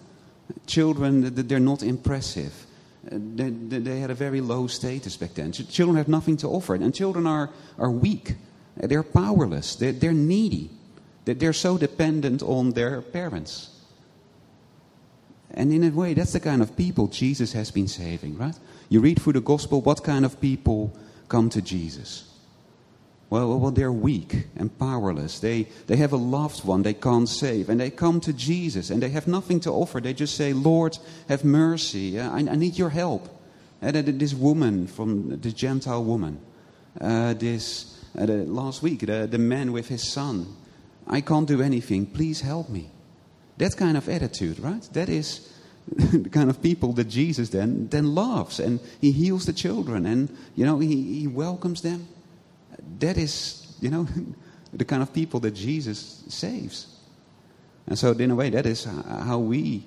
Children, 0.67 1.33
they're 1.47 1.59
not 1.59 1.83
impressive. 1.83 2.65
Uh, 3.05 3.17
they, 3.35 3.49
they 3.49 3.99
had 3.99 4.11
a 4.11 4.15
very 4.15 4.41
low 4.41 4.67
status 4.67 5.17
back 5.17 5.33
then. 5.33 5.51
Children 5.51 5.97
have 5.97 6.07
nothing 6.07 6.37
to 6.37 6.47
offer. 6.47 6.75
And 6.75 6.93
children 6.93 7.25
are, 7.25 7.49
are 7.77 7.91
weak. 7.91 8.35
They're 8.75 9.03
powerless. 9.03 9.75
They're, 9.75 9.91
they're 9.91 10.13
needy. 10.13 10.69
They're 11.25 11.53
so 11.53 11.77
dependent 11.77 12.41
on 12.41 12.71
their 12.71 13.01
parents. 13.01 13.69
And 15.53 15.71
in 15.73 15.83
a 15.83 15.89
way, 15.89 16.13
that's 16.13 16.33
the 16.33 16.39
kind 16.39 16.61
of 16.61 16.75
people 16.75 17.07
Jesus 17.07 17.53
has 17.53 17.71
been 17.71 17.87
saving, 17.87 18.37
right? 18.37 18.57
You 18.89 19.01
read 19.01 19.21
through 19.21 19.33
the 19.33 19.41
gospel, 19.41 19.81
what 19.81 20.03
kind 20.03 20.25
of 20.25 20.39
people 20.39 20.95
come 21.27 21.49
to 21.49 21.61
Jesus? 21.61 22.27
Well, 23.29 23.57
well, 23.59 23.71
they're 23.71 23.93
weak 23.93 24.47
and 24.57 24.77
powerless. 24.77 25.39
They, 25.39 25.63
they 25.87 25.95
have 25.95 26.11
a 26.11 26.17
loved 26.17 26.65
one 26.65 26.83
they 26.83 26.93
can't 26.93 27.29
save. 27.29 27.69
And 27.69 27.79
they 27.79 27.89
come 27.89 28.19
to 28.21 28.33
Jesus 28.33 28.89
and 28.89 29.01
they 29.01 29.09
have 29.09 29.27
nothing 29.27 29.61
to 29.61 29.71
offer. 29.71 30.01
They 30.01 30.13
just 30.13 30.35
say, 30.35 30.51
Lord, 30.51 30.97
have 31.29 31.45
mercy. 31.45 32.19
I, 32.19 32.39
I 32.39 32.55
need 32.55 32.77
your 32.77 32.89
help. 32.89 33.29
And 33.81 33.95
this 33.95 34.33
woman 34.33 34.85
from 34.87 35.39
the 35.39 35.51
Gentile 35.51 36.03
woman, 36.03 36.39
uh, 36.99 37.33
this 37.33 37.97
uh, 38.17 38.25
the, 38.25 38.43
last 38.45 38.83
week, 38.83 38.99
the, 38.99 39.27
the 39.31 39.37
man 39.37 39.71
with 39.71 39.87
his 39.87 40.11
son, 40.11 40.53
I 41.07 41.21
can't 41.21 41.47
do 41.47 41.61
anything. 41.61 42.05
Please 42.05 42.41
help 42.41 42.69
me. 42.69 42.89
That 43.57 43.75
kind 43.77 43.97
of 43.97 44.07
attitude, 44.09 44.59
right? 44.59 44.81
That 44.93 45.09
is 45.09 45.51
the 45.87 46.29
kind 46.29 46.49
of 46.49 46.61
people 46.61 46.93
that 46.93 47.05
Jesus 47.05 47.49
then, 47.49 47.87
then 47.89 48.15
loves. 48.15 48.59
And 48.59 48.79
he 48.99 49.11
heals 49.11 49.45
the 49.45 49.53
children 49.53 50.05
and, 50.05 50.35
you 50.55 50.65
know, 50.65 50.79
he, 50.79 51.19
he 51.19 51.27
welcomes 51.27 51.81
them. 51.81 52.07
That 52.99 53.17
is, 53.17 53.75
you 53.81 53.89
know, 53.89 54.07
the 54.73 54.85
kind 54.85 55.01
of 55.01 55.13
people 55.13 55.39
that 55.41 55.51
Jesus 55.51 56.23
saves. 56.27 56.87
And 57.87 57.97
so, 57.97 58.11
in 58.11 58.31
a 58.31 58.35
way, 58.35 58.49
that 58.51 58.65
is 58.65 58.85
how 58.85 59.39
we, 59.39 59.83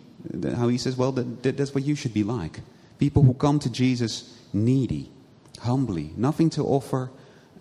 how 0.56 0.68
he 0.68 0.78
says, 0.78 0.96
well, 0.96 1.12
that, 1.12 1.56
that's 1.56 1.74
what 1.74 1.84
you 1.84 1.94
should 1.94 2.12
be 2.12 2.24
like. 2.24 2.60
People 2.98 3.22
who 3.22 3.34
come 3.34 3.58
to 3.60 3.70
Jesus 3.70 4.38
needy, 4.52 5.10
humbly, 5.60 6.12
nothing 6.16 6.50
to 6.50 6.62
offer, 6.64 7.10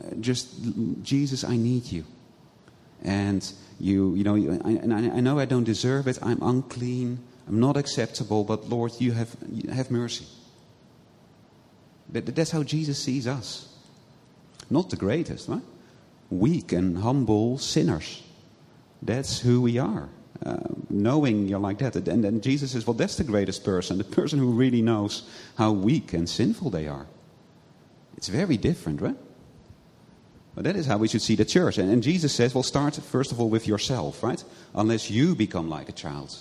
uh, 0.03 0.15
just 0.19 0.55
Jesus, 1.01 1.43
I 1.43 1.55
need 1.55 1.85
you. 1.85 2.03
And 3.03 3.49
you, 3.79 4.15
you 4.15 4.23
know, 4.23 4.35
I, 4.35 4.71
and 4.71 4.93
I, 4.93 5.17
I 5.17 5.19
know 5.19 5.37
I 5.37 5.45
don't 5.45 5.65
deserve 5.65 6.07
it. 6.07 6.17
I'm 6.21 6.41
unclean. 6.41 7.19
I'm 7.47 7.59
not 7.59 7.77
acceptable. 7.77 8.43
But 8.43 8.69
Lord, 8.69 8.93
you 8.99 9.11
have, 9.11 9.35
you 9.51 9.69
have 9.71 9.91
mercy. 9.91 10.25
That, 12.09 12.33
that's 12.33 12.51
how 12.51 12.63
Jesus 12.63 12.97
sees 13.01 13.27
us. 13.27 13.67
Not 14.69 14.89
the 14.89 14.95
greatest, 14.95 15.49
right? 15.49 15.61
Weak 16.29 16.71
and 16.71 16.97
humble 16.97 17.57
sinners. 17.57 18.23
That's 19.01 19.39
who 19.39 19.61
we 19.61 19.77
are. 19.77 20.09
Uh, 20.45 20.57
knowing 20.89 21.47
you're 21.47 21.59
like 21.59 21.77
that. 21.79 21.95
And 21.95 22.23
then 22.23 22.41
Jesus 22.41 22.71
says, 22.71 22.85
well, 22.85 22.93
that's 22.93 23.15
the 23.17 23.23
greatest 23.23 23.63
person, 23.63 23.97
the 23.97 24.03
person 24.03 24.39
who 24.39 24.51
really 24.51 24.81
knows 24.81 25.23
how 25.57 25.71
weak 25.71 26.13
and 26.13 26.27
sinful 26.27 26.69
they 26.69 26.87
are. 26.87 27.07
It's 28.17 28.27
very 28.27 28.57
different, 28.57 29.01
right? 29.01 29.15
But 30.55 30.65
that 30.65 30.75
is 30.75 30.85
how 30.85 30.97
we 30.97 31.07
should 31.07 31.21
see 31.21 31.35
the 31.35 31.45
church. 31.45 31.77
And, 31.77 31.89
and 31.91 32.03
Jesus 32.03 32.33
says, 32.33 32.53
well, 32.53 32.63
start 32.63 32.95
first 32.95 33.31
of 33.31 33.39
all 33.39 33.49
with 33.49 33.67
yourself, 33.67 34.21
right? 34.21 34.43
Unless 34.75 35.09
you 35.09 35.35
become 35.35 35.69
like 35.69 35.89
a 35.89 35.93
child, 35.93 36.35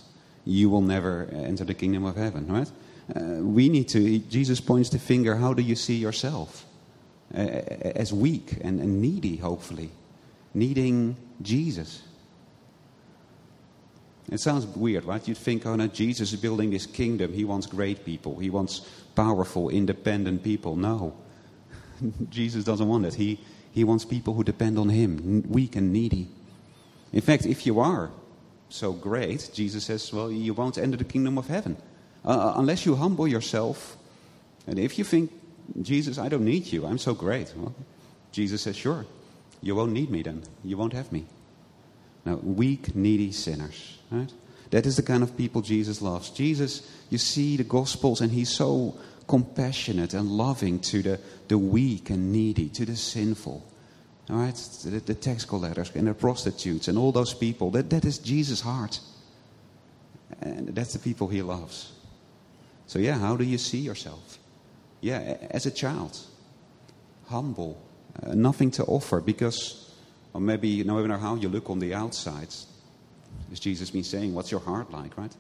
you 0.44 0.68
will 0.68 0.82
never 0.82 1.28
enter 1.32 1.64
the 1.64 1.74
kingdom 1.74 2.04
of 2.04 2.16
heaven, 2.16 2.46
right? 2.52 2.70
Uh, 3.14 3.42
we 3.42 3.68
need 3.68 3.88
to, 3.88 4.18
Jesus 4.18 4.60
points 4.60 4.90
the 4.90 4.98
finger, 4.98 5.36
how 5.36 5.54
do 5.54 5.62
you 5.62 5.74
see 5.74 5.96
yourself? 5.96 6.66
Uh, 7.34 7.38
as 7.38 8.12
weak 8.12 8.58
and, 8.60 8.80
and 8.80 9.00
needy, 9.00 9.36
hopefully, 9.36 9.90
needing 10.52 11.16
Jesus. 11.40 12.02
It 14.30 14.40
sounds 14.40 14.66
weird, 14.66 15.04
right? 15.04 15.26
You'd 15.26 15.38
think, 15.38 15.64
oh 15.66 15.74
no, 15.74 15.86
Jesus 15.86 16.32
is 16.32 16.40
building 16.40 16.70
this 16.70 16.86
kingdom. 16.86 17.32
He 17.32 17.44
wants 17.44 17.66
great 17.66 18.04
people. 18.04 18.38
He 18.38 18.50
wants 18.50 18.80
powerful, 19.14 19.70
independent 19.70 20.42
people. 20.42 20.76
No. 20.76 21.14
Jesus 22.30 22.64
doesn't 22.64 22.86
want 22.86 23.04
that. 23.04 23.14
He, 23.14 23.40
he 23.72 23.84
wants 23.84 24.04
people 24.04 24.34
who 24.34 24.44
depend 24.44 24.78
on 24.78 24.90
Him, 24.90 25.44
weak 25.48 25.76
and 25.76 25.92
needy. 25.92 26.28
In 27.12 27.20
fact, 27.20 27.46
if 27.46 27.66
you 27.66 27.80
are 27.80 28.10
so 28.68 28.92
great, 28.92 29.50
Jesus 29.52 29.84
says, 29.84 30.12
well, 30.12 30.30
you 30.30 30.54
won't 30.54 30.78
enter 30.78 30.96
the 30.96 31.04
kingdom 31.04 31.38
of 31.38 31.46
heaven. 31.46 31.76
Uh, 32.24 32.28
uh, 32.28 32.54
unless 32.56 32.86
you 32.86 32.94
humble 32.94 33.26
yourself. 33.26 33.96
And 34.66 34.78
if 34.78 34.98
you 34.98 35.04
think, 35.04 35.32
Jesus, 35.80 36.18
I 36.18 36.28
don't 36.28 36.44
need 36.44 36.72
you, 36.72 36.86
I'm 36.86 36.98
so 36.98 37.14
great. 37.14 37.52
Well, 37.56 37.74
Jesus 38.30 38.62
says, 38.62 38.76
sure, 38.76 39.06
you 39.60 39.74
won't 39.74 39.92
need 39.92 40.10
me 40.10 40.22
then. 40.22 40.42
You 40.62 40.76
won't 40.76 40.92
have 40.92 41.10
me. 41.10 41.24
Now, 42.24 42.36
weak, 42.36 42.94
needy 42.94 43.32
sinners, 43.32 43.98
right? 44.10 44.32
That 44.70 44.86
is 44.86 44.96
the 44.96 45.02
kind 45.02 45.22
of 45.22 45.36
people 45.36 45.60
Jesus 45.60 46.00
loves. 46.00 46.30
Jesus, 46.30 46.88
you 47.10 47.18
see 47.18 47.56
the 47.56 47.64
Gospels, 47.64 48.20
and 48.20 48.30
he's 48.30 48.50
so 48.50 48.94
compassionate 49.26 50.14
and 50.14 50.28
loving 50.28 50.78
to 50.80 51.02
the, 51.02 51.20
the 51.48 51.58
weak 51.58 52.10
and 52.10 52.32
needy, 52.32 52.68
to 52.70 52.84
the 52.84 52.96
sinful. 52.96 53.64
All 54.30 54.36
right? 54.36 54.54
The, 54.54 55.00
the 55.00 55.14
tax 55.14 55.44
collectors 55.44 55.90
and 55.94 56.06
the 56.06 56.14
prostitutes 56.14 56.88
and 56.88 56.98
all 56.98 57.12
those 57.12 57.34
people. 57.34 57.70
That, 57.70 57.90
that 57.90 58.04
is 58.04 58.18
Jesus' 58.18 58.60
heart. 58.60 59.00
And 60.40 60.68
that's 60.68 60.92
the 60.92 60.98
people 60.98 61.28
he 61.28 61.42
loves. 61.42 61.92
So, 62.86 62.98
yeah, 62.98 63.18
how 63.18 63.36
do 63.36 63.44
you 63.44 63.58
see 63.58 63.78
yourself? 63.78 64.38
Yeah, 65.00 65.36
as 65.50 65.66
a 65.66 65.70
child, 65.70 66.18
humble, 67.28 67.80
uh, 68.22 68.34
nothing 68.34 68.70
to 68.72 68.84
offer 68.84 69.20
because 69.20 69.82
or 70.34 70.40
maybe 70.40 70.82
know 70.84 70.98
even 70.98 71.10
how 71.10 71.34
you 71.36 71.48
look 71.48 71.68
on 71.70 71.78
the 71.78 71.94
outside. 71.94 72.48
As 73.50 73.60
Jesus 73.60 73.90
been 73.90 74.04
saying, 74.04 74.34
what's 74.34 74.50
your 74.50 74.60
heart 74.60 74.90
like, 74.90 75.16
right? 75.18 75.34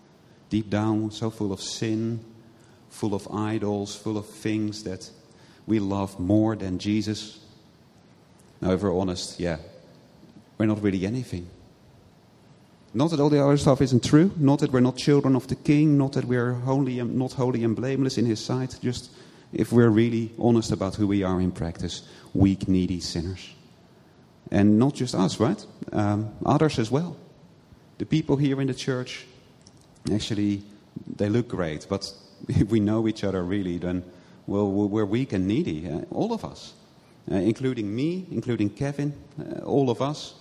Deep 0.50 0.68
down, 0.68 1.10
so 1.10 1.30
full 1.30 1.52
of 1.52 1.60
sin, 1.60 2.22
full 2.92 3.14
of 3.14 3.26
idols, 3.32 3.96
full 3.96 4.18
of 4.18 4.26
things 4.26 4.84
that 4.84 5.10
we 5.66 5.80
love 5.80 6.20
more 6.20 6.54
than 6.54 6.78
Jesus. 6.78 7.40
Now, 8.60 8.72
if 8.72 8.82
we're 8.82 8.96
honest, 8.96 9.40
yeah, 9.40 9.56
we're 10.58 10.66
not 10.66 10.82
really 10.82 11.06
anything. 11.06 11.48
Not 12.94 13.10
that 13.10 13.20
all 13.20 13.30
the 13.30 13.42
other 13.42 13.56
stuff 13.56 13.80
isn't 13.80 14.04
true, 14.04 14.30
not 14.36 14.58
that 14.60 14.70
we're 14.70 14.80
not 14.80 14.98
children 14.98 15.34
of 15.34 15.48
the 15.48 15.54
King, 15.54 15.96
not 15.96 16.12
that 16.12 16.26
we're 16.26 16.52
holy 16.52 16.98
and, 16.98 17.16
not 17.16 17.32
holy 17.32 17.64
and 17.64 17.74
blameless 17.74 18.18
in 18.18 18.26
His 18.26 18.44
sight, 18.44 18.78
just 18.82 19.10
if 19.52 19.72
we're 19.72 19.88
really 19.88 20.30
honest 20.38 20.70
about 20.70 20.94
who 20.94 21.06
we 21.06 21.22
are 21.22 21.40
in 21.40 21.50
practice, 21.50 22.02
weak, 22.34 22.68
needy 22.68 23.00
sinners. 23.00 23.54
And 24.50 24.78
not 24.78 24.94
just 24.94 25.14
us, 25.14 25.40
right? 25.40 25.64
Um, 25.92 26.34
others 26.44 26.78
as 26.78 26.90
well. 26.90 27.16
The 27.96 28.04
people 28.04 28.36
here 28.36 28.60
in 28.60 28.66
the 28.66 28.74
church, 28.74 29.26
actually, 30.12 30.62
they 31.16 31.30
look 31.30 31.48
great, 31.48 31.86
but 31.88 32.12
if 32.48 32.68
we 32.68 32.80
know 32.80 33.08
each 33.08 33.24
other 33.24 33.42
really, 33.42 33.78
then 33.78 34.04
well, 34.46 34.70
we're 34.70 35.04
weak 35.04 35.32
and 35.32 35.46
needy, 35.46 35.88
uh, 35.88 36.00
all 36.10 36.32
of 36.32 36.44
us, 36.44 36.74
uh, 37.30 37.36
including 37.36 37.94
me, 37.94 38.26
including 38.30 38.70
Kevin, 38.70 39.14
uh, 39.38 39.60
all 39.60 39.88
of 39.88 40.02
us, 40.02 40.34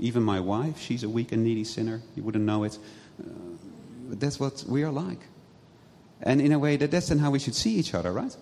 even 0.00 0.22
my 0.22 0.40
wife. 0.40 0.80
She's 0.80 1.04
a 1.04 1.08
weak 1.08 1.30
and 1.32 1.44
needy 1.44 1.64
sinner. 1.64 2.02
You 2.16 2.24
wouldn't 2.24 2.44
know 2.44 2.64
it. 2.64 2.78
Uh, 3.20 3.30
but 4.08 4.20
that's 4.20 4.40
what 4.40 4.64
we 4.68 4.82
are 4.82 4.90
like. 4.90 5.20
And 6.22 6.40
in 6.40 6.52
a 6.52 6.58
way, 6.58 6.76
that, 6.76 6.90
that's 6.90 7.08
then 7.08 7.18
how 7.18 7.30
we 7.30 7.38
should 7.38 7.54
see 7.54 7.76
each 7.76 7.94
other, 7.94 8.12
right? 8.12 8.36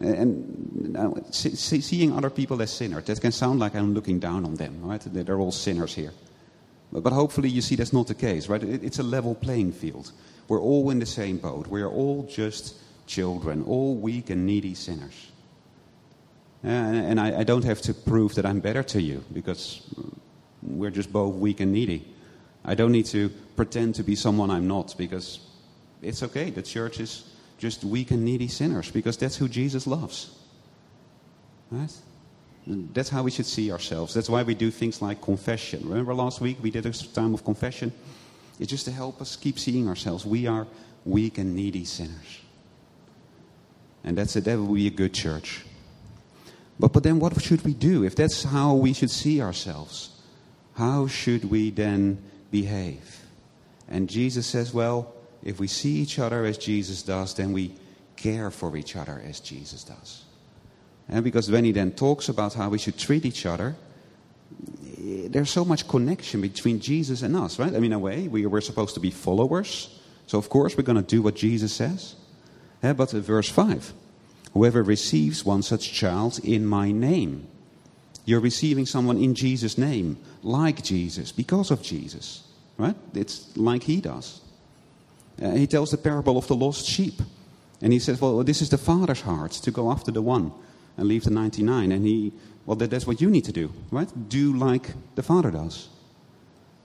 And 0.00 0.96
uh, 0.98 1.12
see, 1.30 1.80
seeing 1.80 2.12
other 2.12 2.30
people 2.30 2.60
as 2.60 2.72
sinners, 2.72 3.04
that 3.04 3.20
can 3.20 3.30
sound 3.30 3.60
like 3.60 3.76
I'm 3.76 3.94
looking 3.94 4.18
down 4.18 4.44
on 4.44 4.56
them, 4.56 4.80
right? 4.82 5.00
They're 5.04 5.38
all 5.38 5.52
sinners 5.52 5.94
here. 5.94 6.12
But 6.92 7.12
hopefully 7.12 7.48
you 7.48 7.60
see 7.60 7.76
that's 7.76 7.92
not 7.92 8.08
the 8.08 8.14
case, 8.14 8.48
right? 8.48 8.62
It's 8.62 8.98
a 8.98 9.02
level 9.02 9.34
playing 9.34 9.72
field. 9.72 10.10
We're 10.48 10.60
all 10.60 10.90
in 10.90 10.98
the 10.98 11.06
same 11.06 11.38
boat. 11.38 11.66
We 11.66 11.82
are 11.82 11.90
all 11.90 12.24
just 12.24 12.74
children, 13.06 13.62
all 13.64 13.94
weak 13.94 14.30
and 14.30 14.46
needy 14.46 14.74
sinners. 14.74 15.30
And, 16.62 16.96
and 16.96 17.20
I, 17.20 17.40
I 17.40 17.44
don't 17.44 17.64
have 17.64 17.80
to 17.82 17.94
prove 17.94 18.34
that 18.36 18.46
I'm 18.46 18.60
better 18.60 18.82
to 18.82 19.00
you 19.00 19.24
because 19.32 19.82
we're 20.62 20.90
just 20.90 21.12
both 21.12 21.34
weak 21.34 21.60
and 21.60 21.72
needy. 21.72 22.06
I 22.64 22.74
don't 22.74 22.92
need 22.92 23.06
to 23.06 23.28
pretend 23.56 23.94
to 23.96 24.02
be 24.02 24.16
someone 24.16 24.50
I'm 24.50 24.66
not 24.66 24.94
because 24.96 25.40
it's 26.02 26.22
okay. 26.22 26.50
The 26.50 26.62
church 26.62 27.00
is 27.00 27.30
just 27.58 27.84
weak 27.84 28.10
and 28.10 28.24
needy 28.24 28.48
sinners 28.48 28.90
because 28.90 29.16
that's 29.16 29.36
who 29.36 29.48
Jesus 29.48 29.86
loves. 29.86 30.30
Right? 31.70 31.92
That's 32.66 33.10
how 33.10 33.22
we 33.22 33.30
should 33.30 33.46
see 33.46 33.70
ourselves. 33.70 34.14
That's 34.14 34.30
why 34.30 34.42
we 34.42 34.54
do 34.54 34.70
things 34.70 35.02
like 35.02 35.20
confession. 35.20 35.86
Remember 35.86 36.14
last 36.14 36.40
week 36.40 36.58
we 36.62 36.70
did 36.70 36.86
a 36.86 36.92
time 36.92 37.34
of 37.34 37.44
confession? 37.44 37.92
It's 38.58 38.70
just 38.70 38.84
to 38.84 38.92
help 38.92 39.20
us 39.20 39.36
keep 39.36 39.58
seeing 39.58 39.88
ourselves. 39.88 40.24
We 40.24 40.46
are 40.46 40.66
weak 41.04 41.38
and 41.38 41.54
needy 41.54 41.84
sinners. 41.84 42.40
And 44.04 44.16
that's 44.16 44.36
it. 44.36 44.44
That 44.44 44.58
will 44.58 44.74
be 44.74 44.86
a 44.86 44.90
good 44.90 45.14
church. 45.14 45.64
But, 46.78 46.92
but 46.92 47.02
then 47.02 47.18
what 47.18 47.40
should 47.40 47.64
we 47.64 47.74
do? 47.74 48.04
If 48.04 48.16
that's 48.16 48.42
how 48.44 48.74
we 48.74 48.92
should 48.92 49.10
see 49.10 49.40
ourselves, 49.40 50.10
how 50.74 51.06
should 51.06 51.50
we 51.50 51.70
then 51.70 52.22
behave? 52.50 53.24
And 53.88 54.08
Jesus 54.08 54.46
says, 54.46 54.74
well, 54.74 55.12
if 55.42 55.60
we 55.60 55.66
see 55.66 55.96
each 55.96 56.18
other 56.18 56.44
as 56.44 56.58
Jesus 56.58 57.02
does, 57.02 57.34
then 57.34 57.52
we 57.52 57.74
care 58.16 58.50
for 58.50 58.76
each 58.76 58.96
other 58.96 59.22
as 59.26 59.40
Jesus 59.40 59.84
does. 59.84 60.24
And 61.08 61.22
because 61.22 61.50
when 61.50 61.64
he 61.64 61.72
then 61.72 61.92
talks 61.92 62.28
about 62.28 62.54
how 62.54 62.70
we 62.70 62.78
should 62.78 62.98
treat 62.98 63.24
each 63.24 63.44
other, 63.46 63.76
there's 65.04 65.50
so 65.50 65.64
much 65.64 65.86
connection 65.86 66.40
between 66.40 66.80
Jesus 66.80 67.22
and 67.22 67.36
us, 67.36 67.58
right? 67.58 67.74
I 67.74 67.78
mean, 67.78 67.86
in 67.86 67.92
a 67.92 67.98
way, 67.98 68.28
we, 68.28 68.46
we're 68.46 68.60
supposed 68.60 68.94
to 68.94 69.00
be 69.00 69.10
followers. 69.10 70.00
So, 70.26 70.38
of 70.38 70.48
course, 70.48 70.76
we're 70.76 70.84
going 70.84 70.96
to 70.96 71.02
do 71.02 71.20
what 71.20 71.34
Jesus 71.34 71.72
says. 71.72 72.14
Yeah, 72.82 72.94
but 72.94 73.10
verse 73.10 73.48
5 73.48 73.92
Whoever 74.52 74.82
receives 74.82 75.44
one 75.44 75.62
such 75.62 75.92
child 75.92 76.38
in 76.42 76.64
my 76.64 76.92
name, 76.92 77.46
you're 78.24 78.40
receiving 78.40 78.86
someone 78.86 79.18
in 79.18 79.34
Jesus' 79.34 79.76
name, 79.76 80.16
like 80.42 80.82
Jesus, 80.82 81.32
because 81.32 81.70
of 81.70 81.82
Jesus, 81.82 82.44
right? 82.78 82.96
It's 83.14 83.54
like 83.56 83.82
he 83.82 84.00
does. 84.00 84.40
Uh, 85.42 85.50
he 85.50 85.66
tells 85.66 85.90
the 85.90 85.98
parable 85.98 86.38
of 86.38 86.46
the 86.46 86.54
lost 86.54 86.86
sheep. 86.86 87.20
And 87.82 87.92
he 87.92 87.98
says, 87.98 88.20
Well, 88.20 88.42
this 88.44 88.62
is 88.62 88.70
the 88.70 88.78
father's 88.78 89.20
heart 89.20 89.52
to 89.52 89.70
go 89.70 89.90
after 89.90 90.10
the 90.10 90.22
one 90.22 90.52
and 90.96 91.08
leave 91.08 91.24
the 91.24 91.30
99. 91.30 91.92
And 91.92 92.06
he, 92.06 92.32
well, 92.66 92.76
that, 92.76 92.90
that's 92.90 93.06
what 93.06 93.20
you 93.20 93.30
need 93.30 93.44
to 93.44 93.52
do, 93.52 93.72
right? 93.90 94.08
Do 94.28 94.56
like 94.56 94.92
the 95.14 95.22
father 95.22 95.50
does. 95.50 95.88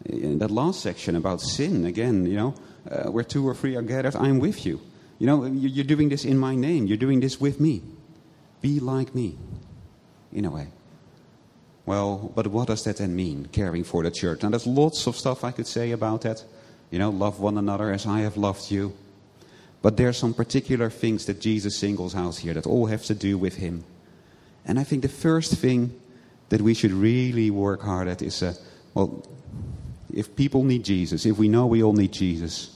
In 0.06 0.40
that 0.40 0.52
last 0.52 0.82
section 0.82 1.16
about 1.16 1.42
sin, 1.42 1.86
again, 1.86 2.26
you 2.26 2.36
know, 2.36 2.56
uh, 2.90 3.12
where 3.12 3.24
two 3.24 3.48
or 3.48 3.54
three 3.54 3.76
are 3.76 3.82
gathered, 3.82 4.16
I 4.16 4.30
am 4.30 4.40
with 4.40 4.66
you. 4.66 4.80
You 5.20 5.28
know, 5.28 5.46
you're 5.46 5.86
doing 5.86 6.10
this 6.10 6.24
in 6.24 6.38
my 6.38 6.56
name. 6.56 6.88
You're 6.88 6.98
doing 6.98 7.20
this 7.20 7.42
with 7.42 7.60
me. 7.60 7.82
Be 8.62 8.80
like 8.80 9.14
me, 9.14 9.38
in 10.32 10.46
a 10.46 10.50
way. 10.50 10.68
Well, 11.86 12.32
but 12.36 12.48
what 12.48 12.68
does 12.68 12.84
that 12.84 12.98
then 12.98 13.16
mean, 13.16 13.50
caring 13.52 13.84
for 13.84 14.04
the 14.04 14.12
church? 14.12 14.44
Now, 14.44 14.50
there's 14.50 14.68
lots 14.68 15.08
of 15.08 15.16
stuff 15.16 15.44
I 15.44 15.52
could 15.52 15.68
say 15.68 15.92
about 15.92 16.22
that. 16.22 16.44
You 16.92 17.00
know, 17.00 17.10
love 17.10 17.40
one 17.40 17.58
another 17.58 17.92
as 17.92 18.06
I 18.06 18.20
have 18.20 18.38
loved 18.38 18.72
you. 18.72 18.94
But 19.82 19.98
there 19.98 20.10
are 20.10 20.14
some 20.14 20.34
particular 20.34 20.90
things 20.90 21.26
that 21.26 21.40
Jesus 21.40 21.78
singles 21.78 22.16
out 22.16 22.38
here 22.38 22.54
that 22.54 22.68
all 22.68 22.88
have 22.88 23.06
to 23.06 23.16
do 23.16 23.38
with 23.38 23.56
him. 23.56 23.84
And 24.66 24.80
I 24.80 24.84
think 24.84 25.02
the 25.02 25.10
first 25.10 25.56
thing 25.56 26.00
that 26.50 26.62
we 26.62 26.74
should 26.74 26.92
really 26.92 27.50
work 27.50 27.82
hard 27.82 28.08
at 28.08 28.22
is, 28.22 28.44
uh, 28.44 28.54
well, 28.94 29.24
If 30.12 30.36
people 30.36 30.64
need 30.64 30.84
Jesus, 30.84 31.26
if 31.26 31.38
we 31.38 31.48
know 31.48 31.68
we 31.68 31.84
all 31.84 31.94
need 31.94 32.12
Jesus, 32.12 32.76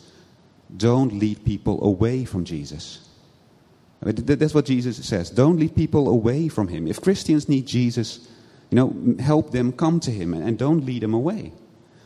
don't 0.75 1.13
lead 1.13 1.43
people 1.43 1.83
away 1.83 2.25
from 2.25 2.45
Jesus. 2.45 2.99
I 4.01 4.05
mean, 4.05 4.15
th- 4.15 4.39
that's 4.39 4.53
what 4.53 4.65
Jesus 4.65 4.97
says. 5.03 5.31
Don't 5.31 5.57
lead 5.57 5.75
people 5.75 6.07
away 6.09 6.47
from 6.47 6.67
him. 6.67 6.87
If 6.87 7.01
Christians 7.01 7.49
need 7.49 7.65
Jesus, 7.65 8.27
you 8.69 8.75
know, 8.75 8.93
help 9.19 9.51
them 9.51 9.71
come 9.71 9.99
to 10.01 10.11
him 10.11 10.33
and, 10.33 10.43
and 10.43 10.57
don't 10.59 10.85
lead 10.85 11.01
them 11.01 11.13
away. 11.13 11.53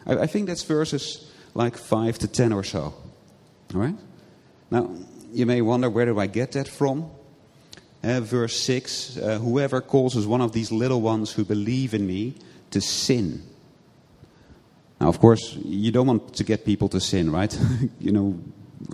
I, 0.05 0.19
I 0.19 0.27
think 0.27 0.48
that's 0.48 0.63
verses 0.63 1.29
like 1.53 1.75
5 1.75 2.19
to 2.19 2.27
10 2.27 2.53
or 2.53 2.63
so. 2.63 2.93
All 3.74 3.81
right? 3.81 3.96
Now, 4.72 4.96
you 5.34 5.46
may 5.46 5.62
wonder 5.62 5.89
where 5.89 6.05
do 6.05 6.19
I 6.19 6.27
get 6.27 6.53
that 6.53 6.67
from? 6.67 7.10
Uh, 8.04 8.22
verse 8.22 8.60
6 8.60 9.18
uh, 9.18 9.39
Whoever 9.39 9.82
causes 9.82 10.27
one 10.27 10.42
of 10.42 10.51
these 10.51 10.72
little 10.72 11.01
ones 11.01 11.32
who 11.32 11.44
believe 11.44 11.94
in 11.94 12.06
me 12.06 12.36
to 12.72 12.82
sin. 12.82 13.42
Now, 15.00 15.10
of 15.10 15.20
course, 15.20 15.56
you 15.63 15.92
don't 15.92 16.08
want 16.08 16.34
to 16.36 16.44
get 16.44 16.66
people 16.66 16.89
to 16.89 17.00
sin, 17.00 17.32
right? 17.32 17.58
you 18.00 18.12
know, 18.12 18.39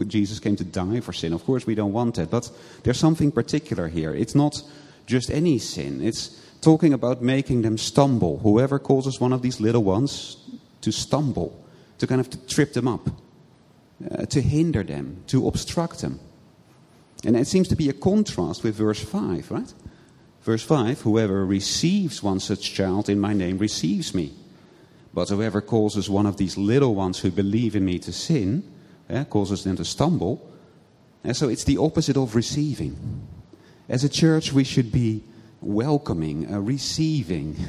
Jesus 0.08 0.40
came 0.40 0.56
to 0.56 0.64
die 0.64 1.00
for 1.00 1.14
sin. 1.14 1.34
Of 1.34 1.46
course, 1.46 1.66
we 1.66 1.76
don't 1.76 1.94
want 1.94 2.16
that. 2.16 2.30
But 2.30 2.50
there's 2.84 3.00
something 3.00 3.32
particular 3.32 3.88
here. 3.88 4.14
It's 4.14 4.36
not 4.36 4.62
just 5.06 5.30
any 5.30 5.60
sin, 5.60 6.02
it's 6.02 6.40
talking 6.62 6.94
about 6.94 7.22
making 7.22 7.62
them 7.62 7.78
stumble. 7.78 8.40
Whoever 8.40 8.80
causes 8.80 9.20
one 9.20 9.34
of 9.34 9.42
these 9.42 9.60
little 9.60 9.84
ones 9.84 10.38
to 10.82 10.92
stumble, 10.92 11.62
to 11.98 12.08
kind 12.08 12.22
of 12.22 12.30
to 12.30 12.38
trip 12.48 12.74
them 12.74 12.88
up, 12.88 13.10
uh, 14.10 14.26
to 14.28 14.42
hinder 14.42 14.84
them, 14.84 15.24
to 15.28 15.46
obstruct 15.48 16.00
them. 16.00 16.20
And 17.26 17.38
it 17.38 17.48
seems 17.48 17.68
to 17.70 17.76
be 17.76 17.90
a 17.90 17.94
contrast 17.94 18.64
with 18.64 18.76
verse 18.76 19.02
5, 19.02 19.52
right? 19.52 19.74
Verse 20.42 20.64
5 20.64 21.02
Whoever 21.02 21.46
receives 21.46 22.22
one 22.22 22.40
such 22.40 22.74
child 22.74 23.10
in 23.10 23.20
my 23.20 23.34
name 23.34 23.58
receives 23.58 24.14
me. 24.14 24.34
But 25.14 25.30
whoever 25.30 25.62
causes 25.62 26.10
one 26.10 26.26
of 26.26 26.38
these 26.38 26.58
little 26.58 26.96
ones 26.96 27.20
who 27.20 27.32
believe 27.32 27.76
in 27.76 27.86
me 27.86 28.00
to 28.00 28.12
sin, 28.12 28.64
eh, 29.10 29.24
causes 29.26 29.64
them 29.64 29.78
to 29.78 29.86
stumble. 29.86 30.50
And 31.24 31.38
so 31.38 31.48
it's 31.48 31.64
the 31.64 31.78
opposite 31.78 32.18
of 32.18 32.36
receiving. 32.36 33.28
As 33.88 34.04
a 34.04 34.10
church, 34.10 34.52
we 34.52 34.64
should 34.64 34.92
be 34.92 35.24
welcoming, 35.62 36.54
uh, 36.54 36.60
receiving. 36.60 37.56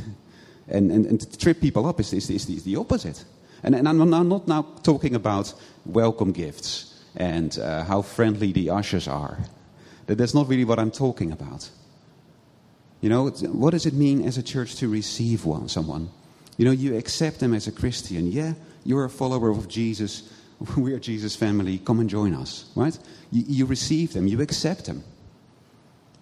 And, 0.66 0.90
and, 0.90 1.04
and 1.04 1.20
to 1.20 1.36
trip 1.36 1.60
people 1.60 1.84
up 1.84 2.00
is, 2.00 2.14
is, 2.14 2.30
is, 2.30 2.46
the, 2.46 2.54
is 2.54 2.64
the 2.64 2.76
opposite. 2.76 3.22
And, 3.62 3.74
and 3.74 3.86
I'm, 3.86 4.00
I'm 4.14 4.28
not 4.30 4.48
now 4.48 4.62
talking 4.82 5.14
about 5.14 5.52
welcome 5.84 6.32
gifts 6.32 6.93
and 7.16 7.58
uh, 7.58 7.84
how 7.84 8.02
friendly 8.02 8.52
the 8.52 8.70
ushers 8.70 9.08
are. 9.08 9.38
That, 10.06 10.18
that's 10.18 10.34
not 10.34 10.48
really 10.48 10.64
what 10.64 10.78
I'm 10.78 10.90
talking 10.90 11.32
about. 11.32 11.70
You 13.00 13.10
know, 13.10 13.28
what 13.28 13.70
does 13.70 13.86
it 13.86 13.94
mean 13.94 14.24
as 14.24 14.38
a 14.38 14.42
church 14.42 14.76
to 14.76 14.88
receive 14.88 15.44
one, 15.44 15.68
someone? 15.68 16.08
You 16.56 16.64
know, 16.64 16.70
you 16.70 16.96
accept 16.96 17.40
them 17.40 17.52
as 17.52 17.66
a 17.66 17.72
Christian. 17.72 18.30
Yeah, 18.30 18.54
you're 18.84 19.04
a 19.04 19.10
follower 19.10 19.50
of 19.50 19.68
Jesus. 19.68 20.30
We're 20.76 20.98
Jesus' 20.98 21.36
family. 21.36 21.78
Come 21.78 22.00
and 22.00 22.08
join 22.08 22.34
us, 22.34 22.70
right? 22.74 22.96
You, 23.30 23.44
you 23.46 23.66
receive 23.66 24.12
them, 24.12 24.26
you 24.26 24.40
accept 24.40 24.86
them. 24.86 25.04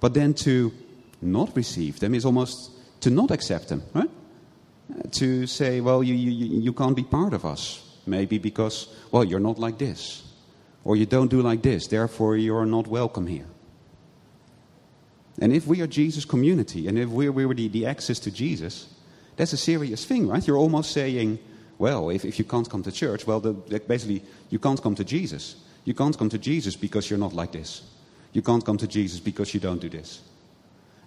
But 0.00 0.14
then 0.14 0.34
to 0.34 0.72
not 1.20 1.54
receive 1.54 2.00
them 2.00 2.14
is 2.14 2.25
almost 2.25 2.72
to 3.02 3.11
not 3.11 3.30
accept 3.30 3.68
them, 3.68 3.82
right? 3.94 4.11
To 5.12 5.46
say, 5.46 5.80
well, 5.80 6.02
you, 6.02 6.14
you, 6.14 6.61
you 6.61 6.72
can't 6.72 6.96
be 6.96 7.04
part 7.04 7.32
of 7.32 7.44
us. 7.44 7.88
Maybe 8.06 8.38
because, 8.38 8.88
well, 9.12 9.22
you're 9.22 9.40
not 9.40 9.58
like 9.58 9.78
this. 9.78 10.25
Or 10.84 10.96
you 10.96 11.06
don't 11.06 11.28
do 11.28 11.42
like 11.42 11.62
this. 11.62 11.86
Therefore, 11.86 12.36
you're 12.36 12.66
not 12.66 12.86
welcome 12.86 13.26
here. 13.26 13.46
And 15.40 15.52
if 15.52 15.66
we 15.66 15.80
are 15.80 15.86
Jesus' 15.86 16.24
community, 16.24 16.88
and 16.88 16.98
if 16.98 17.08
we're, 17.08 17.32
we're 17.32 17.54
the, 17.54 17.68
the 17.68 17.86
access 17.86 18.18
to 18.20 18.30
Jesus, 18.30 18.88
that's 19.36 19.52
a 19.52 19.56
serious 19.56 20.04
thing, 20.04 20.28
right? 20.28 20.46
You're 20.46 20.58
almost 20.58 20.92
saying, 20.92 21.38
well, 21.78 22.10
if, 22.10 22.24
if 22.24 22.38
you 22.38 22.44
can't 22.44 22.68
come 22.68 22.82
to 22.82 22.92
church, 22.92 23.26
well, 23.26 23.40
the, 23.40 23.52
basically, 23.52 24.22
you 24.50 24.58
can't 24.58 24.80
come 24.82 24.94
to 24.94 25.04
Jesus. 25.04 25.56
You 25.84 25.94
can't 25.94 26.16
come 26.16 26.28
to 26.28 26.38
Jesus 26.38 26.76
because 26.76 27.08
you're 27.08 27.18
not 27.18 27.32
like 27.32 27.52
this. 27.52 27.82
You 28.32 28.42
can't 28.42 28.64
come 28.64 28.78
to 28.78 28.86
Jesus 28.86 29.21
because 29.21 29.54
you 29.54 29.60
don't 29.60 29.80
do 29.80 29.88
this. 29.88 30.21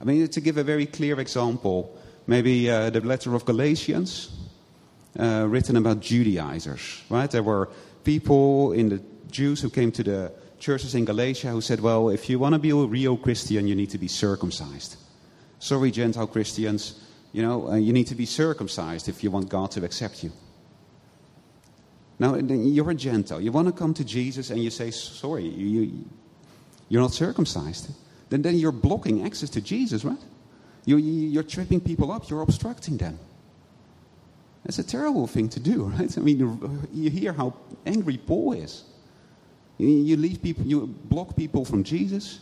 I 0.01 0.03
mean, 0.03 0.27
to 0.27 0.41
give 0.41 0.57
a 0.57 0.63
very 0.63 0.85
clear 0.85 1.19
example, 1.19 1.97
maybe 2.27 2.69
uh, 2.69 2.89
the 2.89 3.01
letter 3.01 3.33
of 3.35 3.45
Galatians, 3.45 4.31
uh, 5.17 5.45
written 5.47 5.77
about 5.77 6.01
Judaizers, 6.01 7.03
right? 7.09 7.31
There 7.31 7.43
were 7.43 7.69
people 8.03 8.73
in 8.73 8.89
the 8.89 9.01
Jews 9.35 9.61
who 9.61 9.69
came 9.69 9.91
to 9.91 10.03
the 10.03 10.31
churches 10.59 10.95
in 10.95 11.03
Galatia 11.03 11.49
who 11.49 11.59
said, 11.59 11.81
well, 11.81 12.09
if 12.09 12.29
you 12.29 12.39
want 12.39 12.53
to 12.53 12.59
be 12.59 12.69
a 12.69 12.75
real 12.75 13.17
Christian, 13.17 13.67
you 13.67 13.75
need 13.75 13.89
to 13.89 13.97
be 13.97 14.07
circumcised. 14.07 14.95
Sorry, 15.59 15.91
Gentile 15.91 16.27
Christians, 16.27 17.01
you 17.33 17.41
know, 17.41 17.67
uh, 17.67 17.75
you 17.75 17.91
need 17.91 18.07
to 18.07 18.15
be 18.15 18.25
circumcised 18.25 19.09
if 19.09 19.23
you 19.23 19.31
want 19.31 19.49
God 19.49 19.71
to 19.71 19.83
accept 19.83 20.23
you. 20.23 20.31
Now, 22.17 22.35
you're 22.35 22.89
a 22.89 22.95
Gentile. 22.95 23.41
You 23.41 23.51
want 23.51 23.67
to 23.67 23.73
come 23.73 23.93
to 23.95 24.05
Jesus 24.05 24.51
and 24.51 24.63
you 24.63 24.69
say, 24.69 24.89
sorry, 24.91 25.43
you, 25.43 26.05
you're 26.87 27.01
not 27.01 27.11
circumcised. 27.11 27.91
Then, 28.29 28.41
then 28.41 28.55
you're 28.55 28.71
blocking 28.71 29.25
access 29.25 29.49
to 29.49 29.61
Jesus, 29.61 30.05
right? 30.05 30.23
You, 30.85 30.95
you're 30.97 31.43
tripping 31.43 31.81
people 31.81 32.09
up, 32.09 32.29
you're 32.29 32.41
obstructing 32.41 32.95
them. 32.95 33.19
That's 34.63 34.79
a 34.79 34.83
terrible 34.83 35.27
thing 35.27 35.49
to 35.49 35.59
do, 35.59 35.83
right? 35.97 36.17
I 36.17 36.21
mean, 36.21 36.87
you 36.93 37.09
hear 37.09 37.33
how 37.33 37.55
angry 37.85 38.17
Paul 38.17 38.53
is. 38.53 38.85
You 39.77 40.15
lead 40.15 40.41
people, 40.41 40.65
you 40.65 40.87
block 40.87 41.35
people 41.35 41.65
from 41.65 41.83
Jesus, 41.83 42.39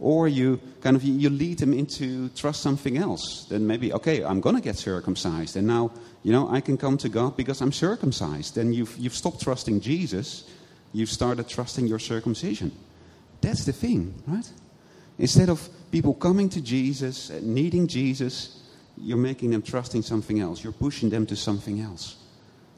or 0.00 0.26
you 0.26 0.60
kind 0.80 0.96
of 0.96 1.04
you 1.04 1.30
lead 1.30 1.58
them 1.58 1.72
into 1.72 2.28
trust 2.30 2.62
something 2.62 2.98
else. 2.98 3.46
Then 3.48 3.66
maybe, 3.66 3.92
okay, 3.92 4.24
I'm 4.24 4.40
going 4.40 4.56
to 4.56 4.62
get 4.62 4.76
circumcised, 4.76 5.56
and 5.56 5.66
now 5.66 5.92
you 6.22 6.32
know 6.32 6.48
I 6.50 6.60
can 6.60 6.76
come 6.76 6.96
to 6.98 7.08
God 7.08 7.36
because 7.36 7.60
I'm 7.60 7.72
circumcised. 7.72 8.54
Then 8.56 8.72
you've 8.72 8.96
you've 8.98 9.14
stopped 9.14 9.40
trusting 9.40 9.80
Jesus, 9.80 10.50
you've 10.92 11.10
started 11.10 11.48
trusting 11.48 11.86
your 11.86 12.00
circumcision. 12.00 12.72
That's 13.40 13.64
the 13.64 13.72
thing, 13.72 14.14
right? 14.26 14.50
Instead 15.18 15.48
of 15.48 15.68
people 15.92 16.14
coming 16.14 16.48
to 16.48 16.60
Jesus, 16.60 17.30
uh, 17.30 17.38
needing 17.42 17.86
Jesus, 17.86 18.62
you're 18.96 19.16
making 19.16 19.50
them 19.50 19.62
trusting 19.62 20.02
something 20.02 20.40
else. 20.40 20.64
You're 20.64 20.72
pushing 20.72 21.10
them 21.10 21.26
to 21.26 21.36
something 21.36 21.80
else. 21.80 22.16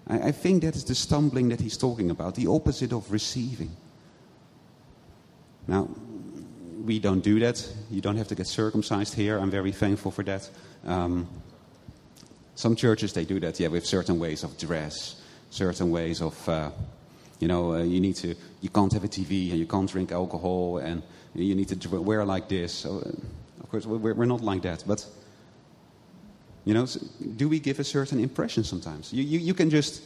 I, 0.07 0.29
I 0.29 0.33
think 0.33 0.63
that 0.63 0.77
is 0.77 0.85
the 0.85 0.95
stumbling 0.95 1.49
that 1.49 1.61
he's 1.61 1.79
talking 1.79 2.11
about, 2.11 2.35
the 2.35 2.47
opposite 2.47 2.93
of 2.93 3.11
receiving. 3.11 3.71
Now, 5.69 5.89
we 6.85 6.99
don't 6.99 7.21
do 7.21 7.41
that. 7.41 7.67
You 7.91 8.01
don't 8.01 8.17
have 8.17 8.29
to 8.29 8.35
get 8.35 8.47
circumcised 8.47 9.15
here. 9.15 9.39
I'm 9.39 9.51
very 9.51 9.73
thankful 9.73 10.11
for 10.11 10.23
that. 10.25 10.49
Um, 10.85 11.29
some 12.55 12.77
churches, 12.77 13.13
they 13.13 13.25
do 13.25 13.41
that, 13.41 13.61
yeah, 13.61 13.69
with 13.69 13.85
certain 13.85 14.19
ways 14.19 14.45
of 14.45 14.57
dress, 14.57 15.21
certain 15.51 15.91
ways 15.91 16.23
of, 16.23 16.49
uh, 16.49 16.71
you 17.39 17.49
know, 17.49 17.75
uh, 17.75 17.83
you 17.83 18.01
need 18.01 18.17
to, 18.17 18.35
you 18.61 18.71
can't 18.71 18.93
have 18.93 19.05
a 19.05 19.09
TV 19.09 19.51
and 19.51 19.59
you 19.59 19.67
can't 19.67 19.91
drink 19.91 20.13
alcohol 20.13 20.79
and 20.79 21.03
you 21.35 21.55
need 21.55 21.69
to 21.69 22.01
wear 22.01 22.25
like 22.25 22.49
this. 22.49 22.73
So, 22.73 22.99
uh, 22.99 23.11
of 23.61 23.71
course, 23.71 23.85
we're, 23.85 24.15
we're 24.15 24.25
not 24.25 24.41
like 24.41 24.63
that. 24.63 24.85
But, 24.87 25.05
you 26.65 26.73
know, 26.73 26.87
do 27.37 27.49
we 27.49 27.59
give 27.59 27.79
a 27.79 27.85
certain 27.85 28.21
impression 28.21 28.65
sometimes? 28.65 29.13
You, 29.13 29.23
you, 29.23 29.39
you 29.39 29.55
can 29.55 29.69
just 29.69 30.03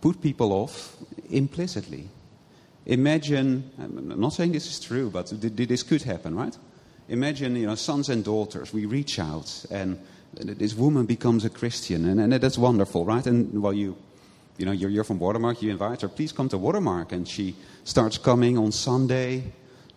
put 0.00 0.22
people 0.22 0.52
off 0.52 0.96
implicitly. 1.28 2.08
Imagine, 2.86 3.70
I'm 3.78 4.20
not 4.20 4.32
saying 4.32 4.52
this 4.52 4.66
is 4.66 4.80
true, 4.80 5.10
but 5.10 5.32
this 5.40 5.82
could 5.82 6.02
happen, 6.02 6.34
right? 6.34 6.56
Imagine, 7.08 7.56
you 7.56 7.66
know, 7.66 7.74
sons 7.74 8.08
and 8.08 8.24
daughters, 8.24 8.72
we 8.72 8.86
reach 8.86 9.18
out 9.18 9.64
and 9.70 9.98
this 10.34 10.74
woman 10.74 11.06
becomes 11.06 11.44
a 11.44 11.50
Christian 11.50 12.06
and, 12.06 12.20
and 12.20 12.32
that's 12.32 12.56
wonderful, 12.56 13.04
right? 13.04 13.26
And 13.26 13.60
well, 13.60 13.72
you, 13.72 13.96
you 14.56 14.66
know, 14.66 14.72
you're, 14.72 14.90
you're 14.90 15.04
from 15.04 15.18
Watermark, 15.18 15.62
you 15.62 15.70
invite 15.70 16.02
her, 16.02 16.08
please 16.08 16.32
come 16.32 16.48
to 16.50 16.58
Watermark. 16.58 17.12
And 17.12 17.28
she 17.28 17.56
starts 17.84 18.18
coming 18.18 18.58
on 18.58 18.72
Sunday, 18.72 19.44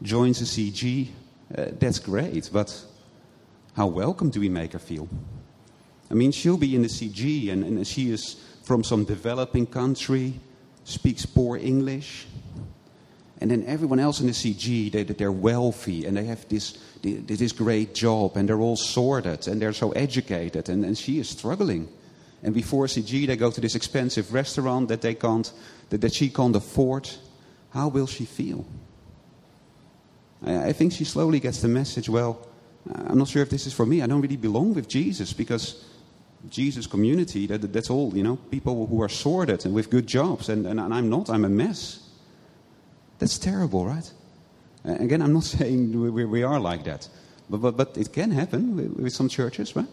joins 0.02 0.42
a 0.42 0.46
CG. 0.46 1.10
Uh, 1.56 1.66
that's 1.80 2.00
great, 2.00 2.50
but 2.52 2.84
how 3.76 3.88
welcome 3.88 4.30
do 4.30 4.40
we 4.40 4.50
make 4.50 4.74
her 4.74 4.80
feel? 4.80 5.08
I 6.10 6.16
mean, 6.16 6.32
she'll 6.32 6.58
be 6.58 6.76
in 6.76 6.82
the 6.82 6.88
CG 6.88 7.52
and, 7.52 7.64
and 7.64 7.88
she 7.88 8.12
is 8.12 8.36
from 8.64 8.84
some 8.84 9.04
developing 9.04 9.66
country, 9.66 10.40
speaks 10.84 11.26
poor 11.26 11.58
English, 11.58 12.28
and 13.44 13.52
then 13.52 13.66
everyone 13.66 14.00
else 14.00 14.22
in 14.22 14.28
the 14.28 14.34
CG, 14.34 14.90
they, 14.90 15.04
they're 15.04 15.30
wealthy 15.30 16.06
and 16.06 16.16
they 16.16 16.24
have 16.24 16.48
this, 16.48 16.78
this 17.02 17.52
great 17.52 17.94
job 17.94 18.38
and 18.38 18.48
they're 18.48 18.62
all 18.62 18.78
sorted 18.78 19.50
and 19.50 19.62
they're 19.62 19.74
so 19.74 19.92
educated. 19.92 20.70
And, 20.70 20.86
and 20.86 20.98
she 20.98 21.20
is 21.20 21.28
struggling. 21.28 21.90
And 22.42 22.54
before 22.54 22.86
CG, 22.86 23.28
they 23.28 23.36
go 23.36 23.52
to 23.52 23.60
this 23.60 23.76
expensive 23.76 24.34
restaurant 24.34 24.88
that 24.88 25.02
they 25.02 25.14
can't, 25.14 25.52
that, 25.90 26.00
that 26.00 26.14
she 26.14 26.30
can't 26.30 26.56
afford. 26.56 27.10
How 27.72 27.90
will 27.90 28.08
she 28.08 28.24
feel? 28.24 28.66
I, 30.46 30.68
I 30.70 30.72
think 30.72 30.94
she 30.94 31.04
slowly 31.04 31.42
gets 31.42 31.62
the 31.62 31.68
message 31.68 32.08
well, 32.08 32.48
I'm 32.94 33.18
not 33.18 33.28
sure 33.28 33.42
if 33.42 33.50
this 33.50 33.68
is 33.68 33.74
for 33.74 33.86
me. 33.86 34.02
I 34.02 34.08
don't 34.08 34.22
really 34.22 34.38
belong 34.38 34.74
with 34.74 34.88
Jesus 34.88 35.34
because 35.34 35.84
Jesus 36.50 36.88
community, 36.88 37.48
that, 37.48 37.74
that's 37.74 37.90
all, 37.90 38.16
you 38.16 38.24
know, 38.24 38.36
people 38.36 38.88
who 38.88 39.02
are 39.02 39.10
sorted 39.10 39.66
and 39.66 39.74
with 39.74 39.90
good 39.90 40.08
jobs. 40.08 40.50
And, 40.50 40.66
and, 40.68 40.80
and 40.80 40.94
I'm 40.94 41.10
not, 41.10 41.30
I'm 41.30 41.46
a 41.46 41.50
mess. 41.50 42.00
That's 43.20 43.38
terrible, 43.38 43.86
right? 43.86 44.12
Again, 44.84 45.22
I'm 45.22 45.34
not 45.34 45.44
saying 45.58 46.00
we, 46.14 46.26
we 46.26 46.44
are 46.44 46.60
like 46.60 46.84
that, 46.84 47.08
but, 47.50 47.58
but, 47.58 47.78
but 47.78 47.98
it 47.98 48.12
can 48.12 48.32
happen 48.32 48.76
with, 48.76 49.04
with 49.04 49.14
some 49.14 49.30
churches, 49.30 49.76
right? 49.76 49.88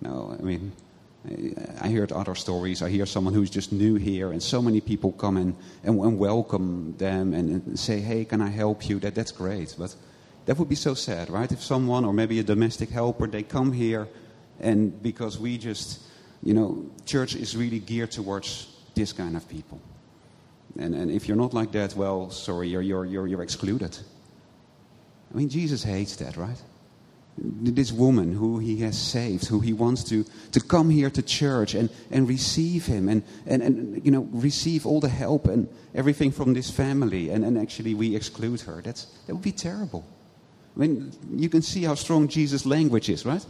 No, 0.00 0.36
I 0.38 0.42
mean, 0.42 0.72
I 1.80 1.90
heard 1.90 2.12
other 2.12 2.34
stories. 2.34 2.82
I 2.82 2.88
hear 2.88 3.04
someone 3.04 3.34
who's 3.34 3.50
just 3.50 3.72
new 3.72 3.96
here, 3.96 4.30
and 4.30 4.42
so 4.42 4.62
many 4.62 4.80
people 4.80 5.12
come 5.12 5.36
in 5.36 5.56
and, 5.82 5.98
and 6.00 6.18
welcome 6.18 6.94
them 6.96 7.34
and, 7.34 7.50
and, 7.66 7.78
say, 7.78 8.00
"Hey, 8.00 8.24
can 8.24 8.40
I 8.40 8.48
help 8.48 8.88
you?" 8.88 9.00
That 9.00 9.14
that's 9.14 9.32
great, 9.32 9.74
but 9.76 9.94
that 10.46 10.56
would 10.56 10.68
be 10.68 10.76
so 10.76 10.94
sad, 10.94 11.28
right? 11.28 11.50
If 11.50 11.62
someone 11.62 12.04
or 12.04 12.12
maybe 12.12 12.38
a 12.38 12.44
domestic 12.44 12.90
helper 12.90 13.26
they 13.26 13.42
come 13.42 13.72
here, 13.72 14.08
and 14.60 15.02
because 15.02 15.38
we 15.38 15.58
just, 15.58 16.00
you 16.42 16.54
know, 16.54 16.90
church 17.06 17.34
is 17.34 17.56
really 17.56 17.78
geared 17.80 18.10
towards 18.10 18.68
this 18.94 19.12
kind 19.12 19.36
of 19.36 19.48
people, 19.48 19.80
and 20.78 20.94
and 20.94 21.10
if 21.10 21.28
you're 21.28 21.36
not 21.36 21.54
like 21.54 21.72
that, 21.72 21.94
well, 21.94 22.30
sorry, 22.30 22.68
you're 22.68 22.82
you're 22.82 23.04
you're, 23.04 23.26
you're 23.26 23.42
excluded. 23.42 23.96
I 25.32 25.36
mean, 25.36 25.48
Jesus 25.48 25.82
hates 25.82 26.16
that, 26.16 26.36
right? 26.36 26.60
this 27.40 27.92
woman 27.92 28.32
who 28.32 28.58
he 28.58 28.78
has 28.78 28.98
saved, 28.98 29.46
who 29.46 29.60
he 29.60 29.72
wants 29.72 30.04
to, 30.04 30.24
to 30.52 30.60
come 30.60 30.90
here 30.90 31.10
to 31.10 31.22
church 31.22 31.74
and, 31.74 31.90
and 32.10 32.28
receive 32.28 32.86
him 32.86 33.08
and, 33.08 33.22
and, 33.46 33.62
and 33.62 34.04
you 34.04 34.10
know, 34.10 34.28
receive 34.32 34.86
all 34.86 35.00
the 35.00 35.08
help 35.08 35.46
and 35.46 35.68
everything 35.94 36.30
from 36.30 36.54
this 36.54 36.70
family. 36.70 37.30
And, 37.30 37.44
and 37.44 37.58
actually, 37.58 37.94
we 37.94 38.16
exclude 38.16 38.60
her. 38.62 38.82
That's, 38.82 39.04
that 39.26 39.34
would 39.34 39.42
be 39.42 39.52
terrible. 39.52 40.04
I 40.76 40.80
mean, 40.80 41.12
you 41.34 41.48
can 41.48 41.62
see 41.62 41.84
how 41.84 41.94
strong 41.94 42.28
Jesus' 42.28 42.66
language 42.66 43.08
is, 43.08 43.24
right? 43.24 43.44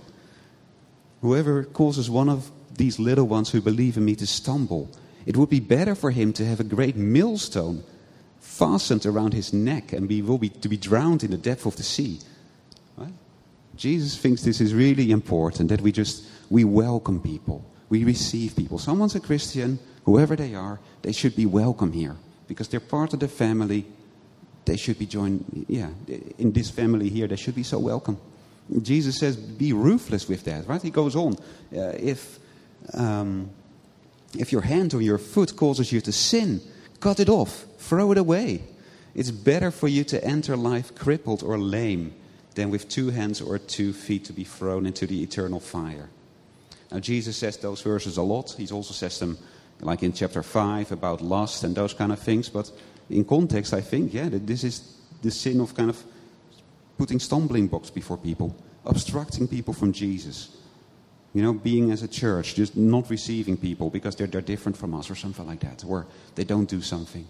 Whoever 1.20 1.64
causes 1.64 2.08
one 2.08 2.28
of 2.28 2.50
these 2.76 2.98
little 2.98 3.26
ones 3.26 3.50
who 3.50 3.60
believe 3.60 3.96
in 3.96 4.04
me 4.04 4.14
to 4.16 4.26
stumble, 4.26 4.90
it 5.26 5.36
would 5.36 5.50
be 5.50 5.60
better 5.60 5.94
for 5.94 6.10
him 6.10 6.32
to 6.34 6.46
have 6.46 6.60
a 6.60 6.64
great 6.64 6.96
millstone 6.96 7.82
fastened 8.40 9.04
around 9.04 9.34
his 9.34 9.52
neck 9.52 9.92
and 9.92 10.08
be, 10.08 10.22
will 10.22 10.38
be, 10.38 10.48
to 10.48 10.68
be 10.68 10.76
drowned 10.76 11.24
in 11.24 11.30
the 11.30 11.36
depth 11.36 11.66
of 11.66 11.76
the 11.76 11.82
sea 11.82 12.20
Jesus 13.78 14.18
thinks 14.18 14.42
this 14.42 14.60
is 14.60 14.74
really 14.74 15.12
important 15.12 15.68
that 15.68 15.80
we 15.80 15.92
just 15.92 16.24
we 16.50 16.64
welcome 16.64 17.20
people, 17.20 17.64
we 17.88 18.04
receive 18.04 18.56
people. 18.56 18.78
Someone's 18.78 19.14
a 19.14 19.20
Christian, 19.20 19.78
whoever 20.04 20.34
they 20.34 20.54
are, 20.54 20.80
they 21.02 21.12
should 21.12 21.36
be 21.36 21.46
welcome 21.46 21.92
here 21.92 22.16
because 22.48 22.68
they're 22.68 22.80
part 22.80 23.14
of 23.14 23.20
the 23.20 23.28
family. 23.28 23.86
They 24.64 24.76
should 24.76 24.98
be 24.98 25.06
joined, 25.06 25.66
yeah, 25.68 25.88
in 26.38 26.52
this 26.52 26.70
family 26.70 27.08
here. 27.08 27.26
They 27.26 27.36
should 27.36 27.54
be 27.54 27.62
so 27.62 27.78
welcome. 27.78 28.18
Jesus 28.82 29.18
says, 29.18 29.36
"Be 29.36 29.72
ruthless 29.72 30.28
with 30.28 30.44
that." 30.44 30.68
Right? 30.68 30.82
He 30.82 30.90
goes 30.90 31.16
on, 31.16 31.34
uh, 31.74 31.92
if 31.98 32.38
um, 32.94 33.50
if 34.36 34.52
your 34.52 34.62
hand 34.62 34.94
or 34.94 35.00
your 35.00 35.18
foot 35.18 35.56
causes 35.56 35.92
you 35.92 36.00
to 36.02 36.12
sin, 36.12 36.60
cut 37.00 37.20
it 37.20 37.28
off, 37.28 37.64
throw 37.78 38.12
it 38.12 38.18
away. 38.18 38.62
It's 39.14 39.30
better 39.30 39.70
for 39.70 39.88
you 39.88 40.04
to 40.04 40.22
enter 40.24 40.56
life 40.56 40.94
crippled 40.94 41.42
or 41.42 41.58
lame 41.58 42.14
than 42.54 42.70
with 42.70 42.88
two 42.88 43.10
hands 43.10 43.40
or 43.40 43.58
two 43.58 43.92
feet 43.92 44.24
to 44.26 44.32
be 44.32 44.44
thrown 44.44 44.86
into 44.86 45.06
the 45.06 45.22
eternal 45.22 45.60
fire. 45.60 46.08
Now, 46.90 47.00
Jesus 47.00 47.36
says 47.36 47.56
those 47.56 47.82
verses 47.82 48.16
a 48.16 48.22
lot. 48.22 48.54
He 48.56 48.68
also 48.68 48.94
says 48.94 49.18
them, 49.18 49.38
like 49.80 50.02
in 50.02 50.12
chapter 50.12 50.42
5, 50.42 50.92
about 50.92 51.20
lust 51.20 51.64
and 51.64 51.74
those 51.74 51.94
kind 51.94 52.12
of 52.12 52.18
things. 52.18 52.48
But 52.48 52.70
in 53.10 53.24
context, 53.24 53.74
I 53.74 53.80
think, 53.80 54.14
yeah, 54.14 54.28
that 54.28 54.46
this 54.46 54.64
is 54.64 54.96
the 55.22 55.30
sin 55.30 55.60
of 55.60 55.74
kind 55.74 55.90
of 55.90 56.02
putting 56.98 57.20
stumbling 57.20 57.68
blocks 57.68 57.90
before 57.90 58.18
people, 58.18 58.54
obstructing 58.84 59.48
people 59.48 59.72
from 59.72 59.92
Jesus. 59.92 60.50
You 61.32 61.42
know, 61.42 61.52
being 61.52 61.90
as 61.92 62.02
a 62.02 62.08
church, 62.08 62.54
just 62.54 62.76
not 62.76 63.08
receiving 63.08 63.56
people 63.56 63.90
because 63.90 64.16
they're, 64.16 64.26
they're 64.26 64.40
different 64.40 64.76
from 64.76 64.94
us 64.94 65.10
or 65.10 65.14
something 65.14 65.46
like 65.46 65.60
that, 65.60 65.84
or 65.86 66.06
they 66.34 66.44
don't 66.44 66.68
do 66.68 66.82
something. 66.82 67.26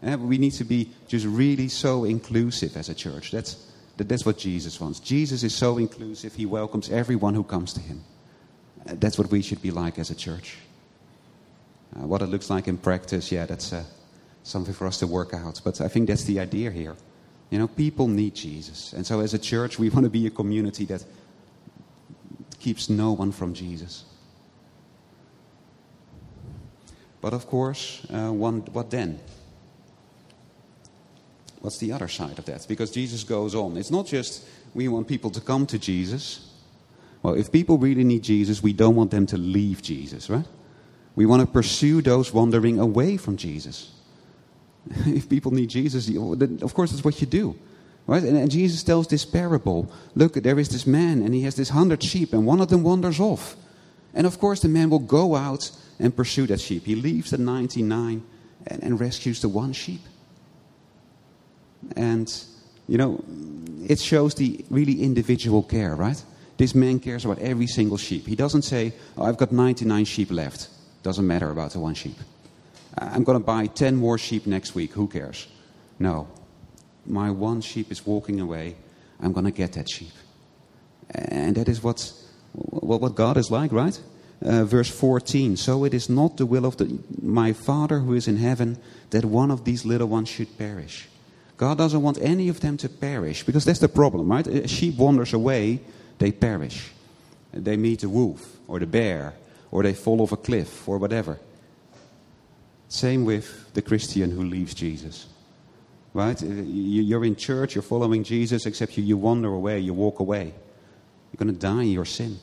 And 0.00 0.28
we 0.28 0.38
need 0.38 0.52
to 0.52 0.64
be 0.64 0.90
just 1.08 1.26
really 1.26 1.68
so 1.68 2.04
inclusive 2.04 2.76
as 2.76 2.88
a 2.88 2.94
church. 2.94 3.32
That's, 3.32 3.56
that 3.96 4.08
that's 4.08 4.24
what 4.24 4.38
Jesus 4.38 4.80
wants. 4.80 5.00
Jesus 5.00 5.42
is 5.42 5.54
so 5.54 5.78
inclusive, 5.78 6.34
he 6.34 6.46
welcomes 6.46 6.90
everyone 6.90 7.34
who 7.34 7.42
comes 7.42 7.72
to 7.72 7.80
him. 7.80 8.04
Uh, 8.86 8.94
that's 8.98 9.18
what 9.18 9.30
we 9.30 9.42
should 9.42 9.60
be 9.60 9.72
like 9.72 9.98
as 9.98 10.10
a 10.10 10.14
church. 10.14 10.56
Uh, 11.96 12.06
what 12.06 12.22
it 12.22 12.26
looks 12.26 12.50
like 12.50 12.68
in 12.68 12.78
practice, 12.78 13.32
yeah, 13.32 13.46
that's 13.46 13.72
uh, 13.72 13.82
something 14.44 14.74
for 14.74 14.86
us 14.86 14.98
to 14.98 15.06
work 15.06 15.34
out. 15.34 15.60
But 15.64 15.80
I 15.80 15.88
think 15.88 16.06
that's 16.06 16.24
the 16.24 16.38
idea 16.38 16.70
here. 16.70 16.96
You 17.50 17.58
know, 17.58 17.68
people 17.68 18.08
need 18.08 18.34
Jesus. 18.34 18.92
And 18.92 19.06
so 19.06 19.20
as 19.20 19.34
a 19.34 19.38
church, 19.38 19.78
we 19.78 19.88
want 19.90 20.04
to 20.04 20.10
be 20.10 20.26
a 20.26 20.30
community 20.30 20.84
that 20.86 21.04
keeps 22.58 22.90
no 22.90 23.12
one 23.12 23.32
from 23.32 23.54
Jesus. 23.54 24.04
But 27.20 27.32
of 27.32 27.46
course, 27.46 28.06
uh, 28.12 28.30
one, 28.32 28.60
what 28.72 28.90
then? 28.90 29.18
what's 31.60 31.78
the 31.78 31.92
other 31.92 32.08
side 32.08 32.38
of 32.38 32.44
that? 32.46 32.66
Because 32.68 32.90
Jesus 32.90 33.24
goes 33.24 33.54
on. 33.54 33.76
It's 33.76 33.90
not 33.90 34.06
just 34.06 34.46
we 34.74 34.88
want 34.88 35.08
people 35.08 35.30
to 35.30 35.40
come 35.40 35.66
to 35.66 35.78
Jesus. 35.78 36.50
Well, 37.22 37.34
if 37.34 37.50
people 37.50 37.78
really 37.78 38.04
need 38.04 38.22
Jesus, 38.22 38.62
we 38.62 38.72
don't 38.72 38.94
want 38.94 39.10
them 39.10 39.26
to 39.26 39.36
leave 39.36 39.82
Jesus, 39.82 40.30
right? 40.30 40.46
We 41.16 41.26
want 41.26 41.40
to 41.40 41.46
pursue 41.46 42.00
those 42.00 42.32
wandering 42.32 42.78
away 42.78 43.16
from 43.16 43.36
Jesus. 43.36 43.90
if 45.06 45.28
people 45.28 45.52
need 45.52 45.68
Jesus, 45.68 46.08
of 46.08 46.74
course, 46.74 46.90
that's 46.90 47.04
what 47.04 47.20
you 47.20 47.26
do. 47.26 47.56
Right? 48.06 48.22
And, 48.22 48.36
and 48.38 48.50
Jesus 48.50 48.82
tells 48.82 49.06
this 49.06 49.26
parable. 49.26 49.92
Look, 50.14 50.34
there 50.34 50.58
is 50.58 50.70
this 50.70 50.86
man, 50.86 51.22
and 51.22 51.34
he 51.34 51.42
has 51.42 51.56
this 51.56 51.68
hundred 51.68 52.02
sheep, 52.02 52.32
and 52.32 52.46
one 52.46 52.60
of 52.60 52.68
them 52.68 52.82
wanders 52.82 53.20
off. 53.20 53.56
And 54.14 54.26
of 54.26 54.38
course, 54.38 54.60
the 54.60 54.68
man 54.68 54.90
will 54.90 54.98
go 54.98 55.36
out 55.36 55.70
and 55.98 56.16
pursue 56.16 56.46
that 56.46 56.60
sheep. 56.60 56.84
He 56.84 56.94
leaves 56.94 57.30
the 57.30 57.38
99 57.38 58.22
and, 58.66 58.82
and 58.82 59.00
rescues 59.00 59.42
the 59.42 59.48
one 59.48 59.72
sheep. 59.72 60.00
And, 61.96 62.32
you 62.88 62.98
know, 62.98 63.22
it 63.86 64.00
shows 64.00 64.34
the 64.34 64.64
really 64.70 65.02
individual 65.02 65.62
care, 65.62 65.94
right? 65.94 66.22
This 66.56 66.74
man 66.74 66.98
cares 66.98 67.24
about 67.24 67.38
every 67.38 67.66
single 67.66 67.96
sheep. 67.96 68.26
He 68.26 68.34
doesn't 68.34 68.62
say, 68.62 68.92
oh, 69.16 69.24
I've 69.24 69.36
got 69.36 69.52
99 69.52 70.04
sheep 70.04 70.30
left. 70.30 70.68
Doesn't 71.02 71.26
matter 71.26 71.50
about 71.50 71.72
the 71.72 71.78
one 71.78 71.94
sheep. 71.94 72.16
I'm 73.00 73.24
going 73.24 73.38
to 73.38 73.44
buy 73.44 73.66
10 73.66 73.96
more 73.96 74.18
sheep 74.18 74.46
next 74.46 74.74
week. 74.74 74.92
Who 74.92 75.06
cares? 75.06 75.46
No. 75.98 76.28
My 77.06 77.30
one 77.30 77.60
sheep 77.60 77.90
is 77.90 78.06
walking 78.06 78.40
away. 78.40 78.76
I'm 79.20 79.32
going 79.32 79.46
to 79.46 79.50
get 79.50 79.72
that 79.72 79.88
sheep. 79.88 80.12
And 81.10 81.56
that 81.56 81.68
is 81.68 81.82
what, 81.82 82.12
what 82.52 83.14
God 83.14 83.36
is 83.36 83.50
like, 83.50 83.72
right? 83.72 83.98
Uh, 84.40 84.64
verse 84.64 84.88
14 84.88 85.56
So 85.56 85.84
it 85.84 85.94
is 85.94 86.08
not 86.08 86.36
the 86.36 86.46
will 86.46 86.64
of 86.64 86.76
the, 86.76 86.98
my 87.20 87.52
Father 87.52 88.00
who 88.00 88.14
is 88.14 88.28
in 88.28 88.36
heaven 88.36 88.78
that 89.10 89.24
one 89.24 89.50
of 89.50 89.64
these 89.64 89.84
little 89.84 90.08
ones 90.08 90.28
should 90.28 90.56
perish. 90.58 91.08
God 91.56 91.78
doesn't 91.78 92.02
want 92.02 92.18
any 92.20 92.48
of 92.48 92.60
them 92.60 92.76
to 92.76 92.88
perish 92.88 93.42
because 93.42 93.64
that's 93.64 93.80
the 93.80 93.88
problem, 93.88 94.30
right? 94.30 94.46
A 94.46 94.68
sheep 94.68 94.96
wanders 94.96 95.32
away, 95.32 95.80
they 96.18 96.30
perish. 96.30 96.92
They 97.52 97.76
meet 97.76 98.04
a 98.04 98.08
wolf 98.08 98.58
or 98.68 98.78
the 98.78 98.86
bear 98.86 99.34
or 99.72 99.82
they 99.82 99.94
fall 99.94 100.22
off 100.22 100.32
a 100.32 100.36
cliff 100.36 100.88
or 100.88 100.98
whatever. 100.98 101.40
Same 102.88 103.24
with 103.24 103.72
the 103.74 103.82
Christian 103.82 104.30
who 104.30 104.42
leaves 104.42 104.74
Jesus. 104.74 105.26
Right? 106.14 106.42
Uh, 106.42 106.46
you're 106.46 107.24
in 107.24 107.36
church, 107.36 107.74
you're 107.74 107.82
following 107.82 108.24
Jesus, 108.24 108.66
except 108.66 108.96
you, 108.96 109.16
wander 109.16 109.52
away, 109.52 109.78
you 109.78 109.92
walk 109.92 110.20
away. 110.20 110.46
You're 110.46 111.38
going 111.38 111.54
to 111.54 111.60
die 111.60 111.82
in 111.82 111.90
your 111.90 112.06
sin. 112.06 112.38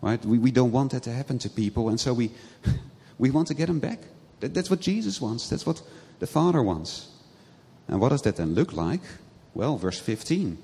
Right? 0.00 0.24
We, 0.24 0.38
we 0.38 0.50
don't 0.50 0.72
want 0.72 0.92
that 0.92 1.02
to 1.04 1.12
happen 1.12 1.38
to 1.40 1.50
people, 1.50 1.90
and 1.90 2.00
so 2.00 2.14
we, 2.14 2.30
we 3.18 3.30
want 3.30 3.48
to 3.48 3.54
get 3.54 3.66
them 3.66 3.78
back. 3.78 4.00
That, 4.40 4.54
that's 4.54 4.70
what 4.70 4.80
Jesus 4.80 5.20
wants, 5.20 5.48
that's 5.48 5.66
what 5.66 5.82
the 6.18 6.26
Father 6.26 6.62
wants. 6.62 7.08
And 7.88 8.00
what 8.00 8.08
does 8.08 8.22
that 8.22 8.36
then 8.36 8.54
look 8.54 8.72
like? 8.72 9.02
Well, 9.54 9.76
verse 9.76 9.98
15. 9.98 10.56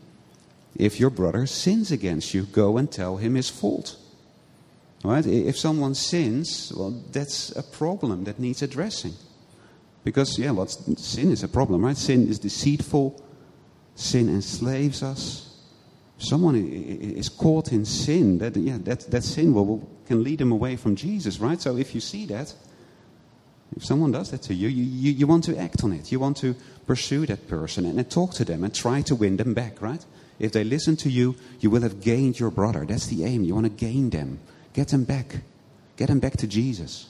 If 0.76 0.98
your 0.98 1.10
brother 1.10 1.46
sins 1.46 1.90
against 1.90 2.32
you, 2.32 2.44
go 2.44 2.78
and 2.78 2.90
tell 2.90 3.18
him 3.18 3.34
his 3.34 3.50
fault. 3.50 3.96
Right? 5.04 5.24
If 5.26 5.56
someone 5.56 5.94
sins, 5.94 6.72
well, 6.76 6.90
that's 7.12 7.54
a 7.56 7.62
problem 7.62 8.24
that 8.24 8.38
needs 8.38 8.62
addressing. 8.62 9.14
Because, 10.04 10.38
yeah, 10.38 10.50
well, 10.50 10.66
sin 10.66 11.30
is 11.30 11.42
a 11.42 11.48
problem, 11.48 11.84
right? 11.84 11.96
Sin 11.96 12.28
is 12.28 12.38
deceitful, 12.38 13.22
sin 13.94 14.28
enslaves 14.28 15.02
us. 15.02 15.44
Someone 16.18 16.56
is 16.56 17.28
caught 17.28 17.72
in 17.72 17.84
sin, 17.84 18.38
that, 18.38 18.56
yeah, 18.56 18.78
that, 18.80 19.10
that 19.10 19.22
sin 19.22 19.54
will, 19.54 19.88
can 20.06 20.24
lead 20.24 20.38
them 20.38 20.50
away 20.50 20.76
from 20.76 20.96
Jesus, 20.96 21.38
right? 21.38 21.60
So 21.60 21.76
if 21.76 21.94
you 21.94 22.00
see 22.00 22.26
that, 22.26 22.52
if 23.76 23.84
someone 23.84 24.10
does 24.10 24.30
that 24.32 24.42
to 24.42 24.54
you, 24.54 24.68
you, 24.68 24.82
you, 24.82 25.12
you 25.12 25.26
want 25.26 25.44
to 25.44 25.56
act 25.56 25.84
on 25.84 25.92
it. 25.92 26.10
You 26.10 26.18
want 26.18 26.38
to 26.38 26.56
pursue 26.86 27.26
that 27.26 27.46
person 27.46 27.84
and, 27.84 27.98
and 27.98 28.10
talk 28.10 28.32
to 28.34 28.44
them 28.44 28.64
and 28.64 28.74
try 28.74 29.02
to 29.02 29.14
win 29.14 29.36
them 29.36 29.54
back, 29.54 29.80
right? 29.80 30.04
If 30.38 30.52
they 30.52 30.64
listen 30.64 30.96
to 30.96 31.10
you, 31.10 31.36
you 31.60 31.70
will 31.70 31.82
have 31.82 32.00
gained 32.00 32.40
your 32.40 32.50
brother. 32.50 32.84
That's 32.84 33.06
the 33.06 33.24
aim. 33.24 33.44
You 33.44 33.54
want 33.54 33.66
to 33.66 33.70
gain 33.86 34.10
them, 34.10 34.40
get 34.72 34.88
them 34.88 35.04
back, 35.04 35.36
get 35.96 36.08
them 36.08 36.20
back 36.20 36.36
to 36.38 36.46
Jesus. 36.46 37.08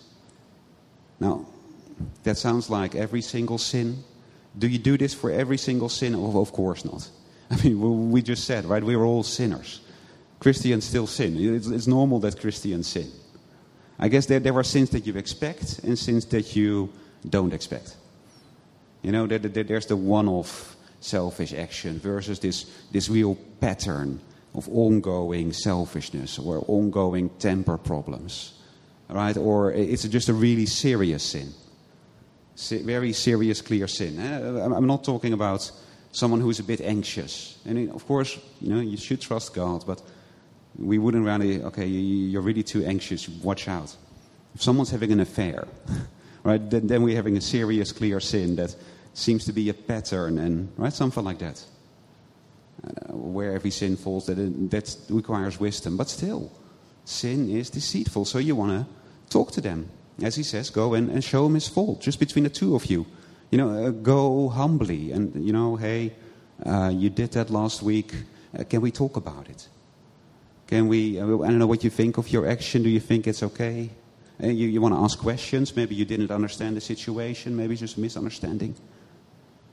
Now, 1.21 1.47
that 2.23 2.37
sounds 2.37 2.71
like 2.71 2.95
every 2.95 3.23
single 3.23 3.59
sin. 3.59 4.05
Do 4.57 4.69
you 4.69 4.79
do 4.79 4.97
this 4.97 5.15
for 5.15 5.31
every 5.31 5.59
single 5.59 5.89
sin? 5.89 6.15
Oh, 6.15 6.41
of 6.41 6.53
course 6.53 6.85
not. 6.85 7.09
I 7.51 7.57
mean, 7.63 8.11
we 8.11 8.23
just 8.23 8.45
said, 8.45 8.65
right? 8.65 8.83
We're 8.83 9.05
all 9.05 9.23
sinners. 9.23 9.81
Christians 10.41 10.85
still 10.85 11.07
sin. 11.07 11.37
It's, 11.55 11.67
it's 11.67 11.87
normal 11.87 12.21
that 12.21 12.41
Christians 12.41 12.87
sin. 12.87 13.11
I 13.99 14.09
guess 14.09 14.27
there, 14.27 14.39
there 14.39 14.55
are 14.55 14.63
sins 14.63 14.91
that 14.91 15.07
you 15.07 15.17
expect 15.17 15.81
and 15.81 15.99
sins 15.99 16.25
that 16.27 16.55
you 16.55 16.93
don't 17.29 17.53
expect. 17.53 17.97
You 19.03 19.11
know, 19.13 19.27
there, 19.27 19.39
there, 19.39 19.65
there's 19.65 19.87
the 19.87 19.97
one 19.97 20.29
off 20.29 20.77
selfish 21.01 21.53
action 21.53 21.99
versus 21.99 22.39
this, 22.39 22.71
this 22.93 23.09
real 23.09 23.37
pattern 23.61 24.21
of 24.59 24.69
ongoing 24.69 25.53
selfishness 25.53 26.39
or 26.39 26.65
ongoing 26.69 27.31
temper 27.39 27.79
problems. 27.79 28.53
right? 29.09 29.37
Or 29.37 29.73
it's 29.73 30.05
just 30.09 30.29
a 30.29 30.35
really 30.35 30.67
serious 30.67 31.23
sin. 31.23 31.49
Se- 32.57 32.83
very 32.83 33.13
serious, 33.13 33.63
clear 33.63 33.87
sin. 33.89 34.19
Eh? 34.19 34.65
I'm 34.77 34.87
not 34.87 35.05
talking 35.05 35.33
about 35.33 35.71
someone 36.13 36.41
who's 36.41 36.59
a 36.61 36.65
bit 36.65 36.81
anxious. 36.81 37.57
And 37.65 37.91
of 37.91 38.05
course, 38.07 38.39
you 38.61 38.69
know, 38.75 38.81
you 38.81 38.97
should 38.97 39.21
trust 39.21 39.55
God, 39.55 39.85
but 39.87 40.03
we 40.79 40.99
wouldn't 40.99 41.25
really, 41.25 41.63
okay, 41.63 41.87
you- 41.87 42.29
you're 42.31 42.43
really 42.43 42.63
too 42.65 42.85
anxious, 42.85 43.29
watch 43.43 43.69
out. 43.69 43.97
If 44.55 44.63
someone's 44.63 44.91
having 44.91 45.13
an 45.13 45.21
affair, 45.21 45.67
right, 46.45 46.71
then, 46.71 46.87
then 46.87 47.03
we're 47.03 47.17
having 47.17 47.37
a 47.37 47.41
serious, 47.41 47.93
clear 47.93 48.21
sin 48.21 48.57
that 48.57 48.75
seems 49.15 49.45
to 49.45 49.53
be 49.53 49.69
a 49.71 49.75
pattern, 49.75 50.39
and 50.39 50.69
right, 50.77 50.93
something 50.93 51.25
like 51.25 51.39
that. 51.39 51.65
Uh, 52.79 53.17
where 53.17 53.55
every 53.55 53.73
sin 53.73 53.97
falls, 53.97 54.27
that, 54.27 54.37
that 54.71 54.97
requires 55.09 55.59
wisdom. 55.59 55.97
But 55.97 56.09
still, 56.09 56.53
sin 57.05 57.51
is 57.51 57.71
deceitful, 57.71 58.25
so 58.25 58.39
you 58.39 58.55
want 58.55 58.71
to 58.71 58.87
talk 59.31 59.51
to 59.53 59.61
them. 59.61 59.91
As 60.23 60.37
he 60.37 60.45
says, 60.45 60.71
go 60.71 60.95
and, 60.95 61.11
and 61.11 61.25
show 61.25 61.47
him 61.47 61.55
his 61.55 61.67
fault, 61.67 62.01
just 62.01 62.21
between 62.21 62.45
the 62.45 62.51
two 62.51 62.77
of 62.77 62.87
you. 62.87 63.05
You 63.51 63.59
know, 63.59 63.71
uh, 63.71 63.91
go 63.91 64.49
humbly, 64.49 65.11
and, 65.11 65.45
you 65.45 65.53
know, 65.53 65.75
hey, 65.75 66.13
uh, 66.65 66.93
you 66.95 67.11
did 67.11 67.33
that 67.33 67.51
last 67.51 67.83
week. 67.83 68.15
Uh, 68.57 68.63
can 68.63 68.81
we 68.81 68.93
talk 68.93 69.17
about 69.17 69.49
it? 69.49 69.69
Can 70.69 70.87
we, 70.87 71.19
uh, 71.19 71.25
I 71.25 71.49
don't 71.49 71.59
know 71.59 71.67
what 71.67 71.83
you 71.83 71.91
think 71.91 72.17
of 72.17 72.31
your 72.31 72.49
action. 72.49 72.85
Do 72.85 72.91
you 72.91 73.01
think 73.01 73.27
it's 73.27 73.43
okay? 73.43 73.91
Uh, 74.41 74.47
you 74.49 74.69
you 74.69 74.81
want 74.81 74.95
to 74.95 75.01
ask 75.01 75.19
questions. 75.19 75.75
Maybe 75.75 75.97
you 75.97 76.05
didn't 76.05 76.31
understand 76.31 76.77
the 76.77 76.81
situation. 76.81 77.57
Maybe 77.57 77.73
it's 77.73 77.81
just 77.81 77.97
a 77.97 78.01
misunderstanding. 78.01 78.77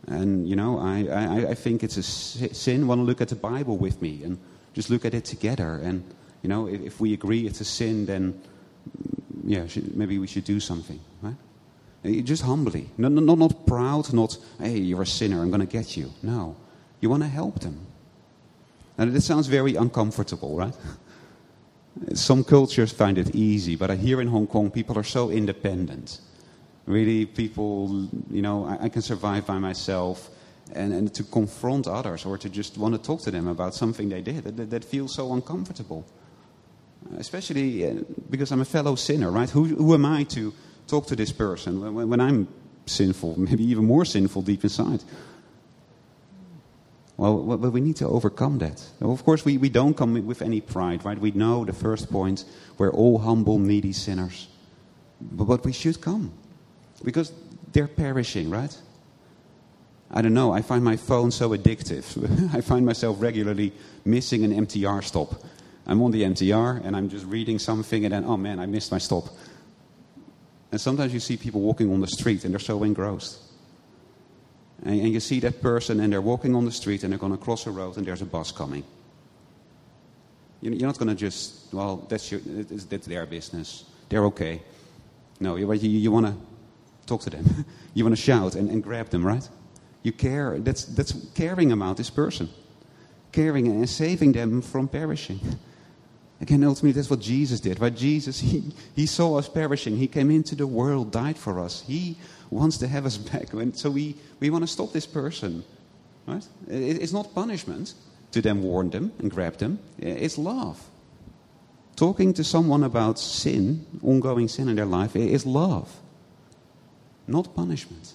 And, 0.07 0.47
you 0.47 0.55
know, 0.55 0.79
I, 0.79 1.07
I, 1.07 1.49
I 1.49 1.53
think 1.55 1.83
it's 1.83 1.97
a 1.97 2.03
sin. 2.03 2.87
Want 2.87 2.99
to 2.99 3.03
look 3.03 3.21
at 3.21 3.29
the 3.29 3.35
Bible 3.35 3.77
with 3.77 4.01
me 4.01 4.23
and 4.23 4.37
just 4.73 4.89
look 4.89 5.05
at 5.05 5.13
it 5.13 5.25
together. 5.25 5.79
And, 5.83 6.03
you 6.43 6.49
know, 6.49 6.67
if, 6.67 6.81
if 6.81 6.99
we 6.99 7.13
agree 7.13 7.47
it's 7.47 7.61
a 7.61 7.65
sin, 7.65 8.05
then, 8.05 8.33
mm, 8.33 9.19
yeah, 9.45 9.65
should, 9.67 9.95
maybe 9.95 10.19
we 10.19 10.27
should 10.27 10.43
do 10.43 10.59
something, 10.59 10.99
right? 11.21 11.35
Uh, 12.05 12.21
Just 12.21 12.43
humbly. 12.43 12.89
Not, 12.97 13.13
not, 13.13 13.37
not 13.37 13.65
proud, 13.65 14.13
not, 14.13 14.37
hey, 14.59 14.77
you're 14.77 15.01
a 15.01 15.07
sinner, 15.07 15.41
I'm 15.41 15.49
going 15.49 15.65
to 15.65 15.65
get 15.65 15.97
you. 15.97 16.11
No. 16.21 16.55
You 17.01 17.09
want 17.09 17.23
to 17.23 17.29
help 17.29 17.59
them. 17.59 17.87
And 18.97 19.11
this 19.11 19.25
sounds 19.25 19.47
very 19.47 19.75
uncomfortable, 19.75 20.55
right? 20.55 20.75
Some 22.13 22.43
cultures 22.43 22.91
find 22.91 23.17
it 23.17 23.33
easy, 23.35 23.75
but 23.75 23.97
here 23.97 24.21
in 24.21 24.27
Hong 24.27 24.47
Kong, 24.47 24.69
people 24.69 24.97
are 24.97 25.03
so 25.03 25.29
independent. 25.31 26.19
Really, 26.85 27.25
people, 27.25 28.07
you 28.29 28.41
know, 28.41 28.65
I, 28.65 28.85
I 28.85 28.89
can 28.89 29.01
survive 29.01 29.45
by 29.45 29.57
myself. 29.57 30.29
And, 30.73 30.93
and 30.93 31.13
to 31.13 31.23
confront 31.23 31.87
others 31.87 32.25
or 32.25 32.39
to 32.39 32.49
just 32.49 32.77
want 32.77 32.95
to 32.95 33.01
talk 33.01 33.21
to 33.21 33.31
them 33.31 33.47
about 33.47 33.75
something 33.75 34.09
they 34.09 34.21
did, 34.21 34.43
that, 34.45 34.69
that 34.71 34.83
feels 34.83 35.13
so 35.13 35.31
uncomfortable. 35.33 36.05
Especially 37.17 37.87
uh, 37.87 38.01
because 38.31 38.51
I'm 38.51 38.61
a 38.61 38.65
fellow 38.65 38.95
sinner, 38.95 39.29
right? 39.29 39.49
Who, 39.49 39.65
who 39.65 39.93
am 39.93 40.05
I 40.05 40.23
to 40.23 40.53
talk 40.87 41.05
to 41.07 41.15
this 41.15 41.31
person 41.31 41.93
when, 41.93 42.09
when 42.09 42.19
I'm 42.19 42.47
sinful, 42.87 43.39
maybe 43.39 43.63
even 43.63 43.85
more 43.85 44.05
sinful 44.05 44.41
deep 44.41 44.63
inside? 44.63 45.03
Well, 47.17 47.37
well, 47.43 47.57
but 47.57 47.71
we 47.71 47.79
need 47.79 47.97
to 47.97 48.07
overcome 48.07 48.57
that. 48.57 48.83
Of 49.01 49.23
course, 49.23 49.45
we, 49.45 49.57
we 49.57 49.69
don't 49.69 49.95
come 49.95 50.25
with 50.25 50.41
any 50.41 50.61
pride, 50.61 51.05
right? 51.05 51.17
We 51.17 51.31
know 51.31 51.63
the 51.63 51.73
first 51.73 52.11
point 52.11 52.43
we're 52.79 52.91
all 52.91 53.19
humble, 53.19 53.59
needy 53.59 53.93
sinners. 53.93 54.47
But, 55.21 55.45
but 55.45 55.63
we 55.63 55.73
should 55.73 56.01
come 56.01 56.33
because 57.05 57.31
they're 57.71 57.87
perishing, 57.87 58.49
right? 58.49 58.75
I 60.11 60.21
don't 60.21 60.33
know. 60.33 60.51
I 60.51 60.61
find 60.61 60.83
my 60.83 60.97
phone 60.97 61.31
so 61.31 61.49
addictive. 61.49 62.53
I 62.53 62.61
find 62.61 62.85
myself 62.85 63.21
regularly 63.21 63.71
missing 64.03 64.43
an 64.43 64.65
MTR 64.65 65.03
stop. 65.03 65.43
I'm 65.87 66.01
on 66.01 66.11
the 66.11 66.23
MTR 66.23 66.83
and 66.83 66.95
I'm 66.95 67.09
just 67.09 67.25
reading 67.25 67.59
something, 67.59 68.05
and 68.05 68.13
then, 68.13 68.25
oh 68.25 68.37
man, 68.37 68.59
I 68.59 68.65
missed 68.65 68.91
my 68.91 68.97
stop. 68.97 69.25
And 70.71 70.81
sometimes 70.81 71.13
you 71.13 71.19
see 71.19 71.37
people 71.37 71.61
walking 71.61 71.91
on 71.93 72.01
the 72.01 72.07
street 72.07 72.43
and 72.43 72.53
they're 72.53 72.59
so 72.59 72.83
engrossed. 72.83 73.39
And, 74.83 74.99
and 74.99 75.13
you 75.13 75.19
see 75.19 75.39
that 75.41 75.61
person 75.61 75.99
and 75.99 76.11
they're 76.11 76.21
walking 76.21 76.55
on 76.55 76.65
the 76.65 76.71
street 76.71 77.03
and 77.03 77.11
they're 77.11 77.19
going 77.19 77.31
to 77.31 77.37
cross 77.37 77.65
a 77.67 77.71
road 77.71 77.97
and 77.97 78.05
there's 78.05 78.21
a 78.21 78.25
bus 78.25 78.51
coming. 78.51 78.83
You- 80.61 80.71
You're 80.71 80.87
not 80.87 80.97
going 80.97 81.09
to 81.09 81.15
just, 81.15 81.73
well, 81.73 82.05
that's, 82.09 82.31
your, 82.31 82.41
that's 82.41 83.05
their 83.05 83.25
business. 83.25 83.85
They're 84.09 84.25
okay. 84.25 84.61
No, 85.39 85.55
you, 85.55 85.71
you, 85.73 85.89
you 85.89 86.11
want 86.11 86.25
to 86.25 86.33
talk 87.05 87.21
to 87.21 87.29
them. 87.29 87.65
you 87.93 88.03
want 88.03 88.15
to 88.15 88.21
shout 88.21 88.55
and, 88.55 88.69
and 88.69 88.83
grab 88.83 89.09
them, 89.09 89.25
right? 89.25 89.47
You 90.03 90.11
care. 90.11 90.59
That's, 90.59 90.85
that's 90.85 91.13
caring 91.33 91.71
about 91.71 91.97
this 91.97 92.09
person. 92.09 92.49
Caring 93.31 93.67
and 93.67 93.89
saving 93.89 94.33
them 94.33 94.61
from 94.61 94.87
perishing. 94.87 95.39
Again, 96.41 96.63
ultimately, 96.63 96.91
that's 96.91 97.09
what 97.09 97.21
Jesus 97.21 97.59
did. 97.59 97.79
Right? 97.79 97.95
Jesus, 97.95 98.39
he, 98.39 98.71
he 98.95 99.05
saw 99.05 99.37
us 99.37 99.47
perishing. 99.47 99.97
He 99.97 100.07
came 100.07 100.29
into 100.29 100.55
the 100.55 100.67
world, 100.67 101.11
died 101.11 101.37
for 101.37 101.59
us. 101.59 101.83
He 101.87 102.17
wants 102.49 102.77
to 102.79 102.87
have 102.87 103.05
us 103.05 103.17
back. 103.31 103.53
And 103.53 103.75
so 103.75 103.89
we, 103.89 104.15
we 104.39 104.49
want 104.49 104.63
to 104.63 104.67
stop 104.67 104.91
this 104.93 105.05
person. 105.05 105.63
Right? 106.27 106.45
It, 106.67 107.01
it's 107.01 107.13
not 107.13 107.33
punishment 107.33 107.93
to 108.31 108.41
then 108.41 108.61
warn 108.61 108.89
them 108.89 109.11
and 109.19 109.31
grab 109.31 109.57
them. 109.57 109.79
It's 109.97 110.37
love. 110.37 110.83
Talking 111.95 112.33
to 112.33 112.43
someone 112.43 112.83
about 112.83 113.17
sin, 113.17 113.85
ongoing 114.03 114.49
sin 114.49 114.67
in 114.67 114.75
their 114.75 114.85
life, 114.85 115.15
is 115.15 115.45
love, 115.45 115.89
not 117.27 117.55
punishment. 117.55 118.13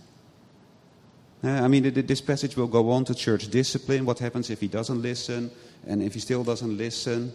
Uh, 1.43 1.49
I 1.49 1.69
mean, 1.69 1.83
th- 1.83 1.95
th- 1.95 2.07
this 2.07 2.21
passage 2.21 2.57
will 2.57 2.67
go 2.67 2.91
on 2.91 3.05
to 3.07 3.15
church 3.15 3.49
discipline. 3.49 4.05
What 4.05 4.19
happens 4.19 4.51
if 4.51 4.61
he 4.61 4.69
doesn't 4.69 5.01
listen, 5.01 5.51
and 5.87 6.03
if 6.03 6.15
he 6.15 6.21
still 6.21 6.45
doesn't 6.45 6.77
listen? 6.77 7.33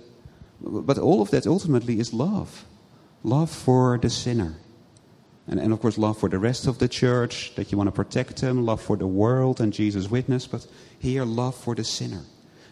But 0.61 0.97
all 0.97 1.21
of 1.21 1.31
that 1.31 1.47
ultimately 1.47 1.99
is 1.99 2.13
love 2.13 2.65
love 3.25 3.49
for 3.49 3.97
the 3.97 4.09
sinner. 4.09 4.55
And, 5.47 5.59
and 5.59 5.73
of 5.73 5.81
course, 5.81 5.97
love 5.97 6.17
for 6.17 6.29
the 6.29 6.39
rest 6.39 6.67
of 6.67 6.79
the 6.79 6.87
church, 6.87 7.53
that 7.55 7.71
you 7.71 7.77
want 7.77 7.87
to 7.87 7.91
protect 7.91 8.37
them, 8.37 8.65
love 8.65 8.81
for 8.81 8.97
the 8.97 9.07
world 9.07 9.59
and 9.59 9.73
Jesus' 9.73 10.09
witness, 10.09 10.47
but 10.47 10.65
here, 10.99 11.25
love 11.25 11.55
for 11.55 11.75
the 11.75 11.83
sinner. 11.83 12.21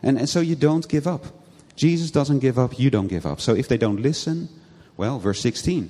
And, 0.02 0.18
and 0.18 0.30
so 0.30 0.40
you 0.40 0.56
don't 0.56 0.88
give 0.88 1.08
up. 1.08 1.26
Jesus 1.76 2.12
doesn't 2.12 2.40
give 2.40 2.58
up, 2.58 2.80
you 2.80 2.90
don't 2.90 3.08
give 3.08 3.26
up. 3.26 3.42
So 3.42 3.54
if 3.56 3.68
they 3.68 3.78
don't 3.78 4.02
listen, 4.02 4.50
well, 4.96 5.20
verse 5.20 5.42
16. 5.42 5.90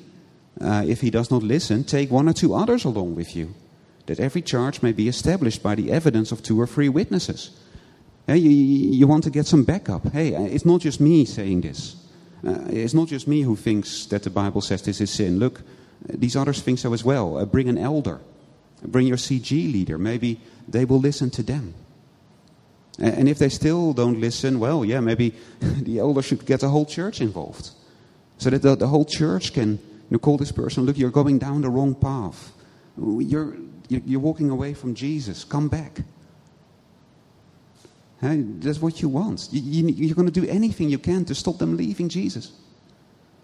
Uh, 0.60 0.84
if 0.88 1.02
he 1.02 1.10
does 1.10 1.32
not 1.32 1.44
listen, 1.44 1.84
take 1.84 2.12
one 2.12 2.30
or 2.30 2.34
two 2.34 2.54
others 2.54 2.86
along 2.86 3.16
with 3.16 3.36
you, 3.36 3.54
that 4.06 4.20
every 4.20 4.42
charge 4.42 4.82
may 4.82 4.92
be 4.92 5.08
established 5.08 5.64
by 5.64 5.76
the 5.76 5.92
evidence 5.92 6.32
of 6.32 6.44
two 6.44 6.60
or 6.60 6.68
three 6.68 6.90
witnesses. 6.90 7.52
Hey, 8.28 8.38
you, 8.38 8.50
you 8.50 9.08
want 9.08 9.24
to 9.26 9.30
get 9.30 9.48
some 9.48 9.64
backup. 9.64 10.12
Hey, 10.12 10.36
uh, 10.36 10.44
it's 10.44 10.66
not 10.66 10.82
just 10.82 11.02
me 11.02 11.26
saying 11.26 11.62
this. 11.62 11.96
Uh, 12.46 12.60
it's 12.70 12.94
not 12.94 13.08
just 13.08 13.28
me 13.28 13.42
who 13.42 13.56
thinks 13.56 14.06
that 14.08 14.24
the 14.24 14.30
Bible 14.30 14.62
says 14.62 14.82
this 14.82 15.02
is 15.02 15.10
sin. 15.10 15.40
Look, 15.40 15.62
these 16.06 16.36
others 16.36 16.62
think 16.62 16.80
so 16.80 16.94
as 16.94 17.04
well. 17.04 17.38
Uh, 17.38 17.46
bring 17.46 17.70
an 17.70 17.78
elder, 17.78 18.20
bring 18.84 19.08
your 19.08 19.18
CG 19.18 19.52
leader. 19.52 19.98
Maybe 19.98 20.40
they 20.68 20.86
will 20.86 21.00
listen 21.00 21.30
to 21.32 21.44
them. 21.44 21.74
And 23.00 23.28
if 23.28 23.40
they 23.40 23.50
still 23.50 23.94
don't 23.94 24.20
listen, 24.20 24.60
well, 24.60 24.86
yeah, 24.86 25.00
maybe 25.00 25.34
the 25.60 26.00
elder 26.00 26.22
should 26.22 26.46
get 26.46 26.60
the 26.60 26.70
whole 26.70 26.86
church 26.86 27.22
involved. 27.22 27.72
So 28.38 28.50
that 28.50 28.62
the, 28.62 28.76
the 28.76 28.88
whole 28.88 29.06
church 29.06 29.54
can 29.54 29.80
you 30.14 30.20
call 30.20 30.38
this 30.38 30.52
person, 30.52 30.86
look, 30.86 30.98
you're 30.98 31.10
going 31.10 31.40
down 31.40 31.62
the 31.62 31.70
wrong 31.70 31.96
path. 31.96 32.54
You're, 32.98 33.58
you're 33.90 34.20
walking 34.20 34.52
away 34.52 34.76
from 34.76 34.94
Jesus. 34.94 35.44
Come 35.44 35.68
back. 35.68 36.02
That's 38.22 38.80
what 38.80 39.02
you 39.02 39.10
want. 39.10 39.50
You, 39.52 39.88
you're 39.90 40.16
going 40.16 40.32
to 40.32 40.40
do 40.42 40.48
anything 40.48 40.90
you 40.90 41.00
can 41.00 41.26
to 41.26 41.36
stop 41.36 41.58
them 41.58 41.76
leaving 41.76 42.10
Jesus. 42.10 42.52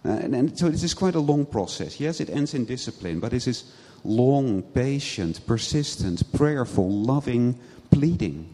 Uh, 0.05 0.09
and, 0.09 0.35
and 0.35 0.57
so 0.57 0.69
this 0.69 0.83
is 0.83 0.93
quite 0.93 1.15
a 1.15 1.19
long 1.19 1.45
process. 1.45 1.99
Yes, 1.99 2.21
it 2.21 2.29
ends 2.29 2.53
in 2.53 2.65
discipline, 2.65 3.19
but 3.19 3.31
this 3.31 3.47
is 3.47 3.73
long, 4.03 4.61
patient, 4.61 5.45
persistent, 5.47 6.31
prayerful, 6.33 6.87
loving, 6.87 7.59
pleading. 7.89 8.47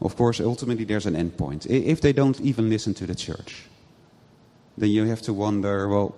Of 0.00 0.16
course, 0.16 0.40
ultimately 0.40 0.84
there's 0.84 1.06
an 1.06 1.16
end 1.16 1.36
point. 1.36 1.66
If 1.66 2.00
they 2.00 2.12
don't 2.12 2.40
even 2.40 2.70
listen 2.70 2.94
to 2.94 3.06
the 3.06 3.16
church, 3.16 3.64
then 4.76 4.90
you 4.90 5.04
have 5.04 5.22
to 5.22 5.32
wonder, 5.32 5.88
well, 5.88 6.14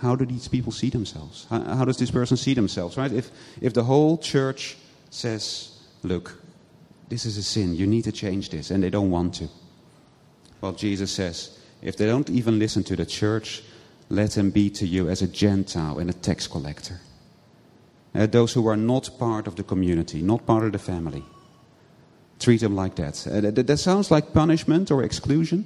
how 0.00 0.16
do 0.16 0.26
these 0.26 0.48
people 0.48 0.72
see 0.72 0.90
themselves? 0.90 1.46
How, 1.48 1.60
how 1.60 1.84
does 1.84 1.96
this 1.96 2.10
person 2.10 2.36
see 2.36 2.54
themselves, 2.54 2.96
right? 2.96 3.12
If, 3.12 3.30
if 3.60 3.72
the 3.72 3.84
whole 3.84 4.18
church 4.18 4.76
says, 5.10 5.78
look, 6.02 6.42
this 7.08 7.24
is 7.24 7.36
a 7.38 7.42
sin, 7.42 7.74
you 7.74 7.86
need 7.86 8.04
to 8.04 8.12
change 8.12 8.50
this, 8.50 8.70
and 8.70 8.82
they 8.82 8.90
don't 8.90 9.10
want 9.10 9.34
to. 9.34 9.48
Well, 10.60 10.72
Jesus 10.72 11.12
says, 11.12 11.58
if 11.82 11.96
they 11.96 12.06
don't 12.06 12.30
even 12.30 12.58
listen 12.58 12.82
to 12.84 12.96
the 12.96 13.06
church, 13.06 13.62
let 14.08 14.32
them 14.32 14.50
be 14.50 14.70
to 14.70 14.86
you 14.86 15.08
as 15.08 15.22
a 15.22 15.28
Gentile 15.28 15.98
and 15.98 16.10
a 16.10 16.12
tax 16.12 16.46
collector. 16.46 17.00
Uh, 18.14 18.26
those 18.26 18.52
who 18.52 18.66
are 18.66 18.76
not 18.76 19.10
part 19.18 19.46
of 19.46 19.56
the 19.56 19.62
community, 19.62 20.22
not 20.22 20.46
part 20.46 20.64
of 20.64 20.72
the 20.72 20.78
family. 20.78 21.24
Treat 22.38 22.60
them 22.60 22.74
like 22.74 22.94
that. 22.96 23.26
Uh, 23.26 23.40
that, 23.40 23.66
that 23.66 23.78
sounds 23.78 24.10
like 24.10 24.32
punishment 24.32 24.90
or 24.90 25.02
exclusion. 25.02 25.64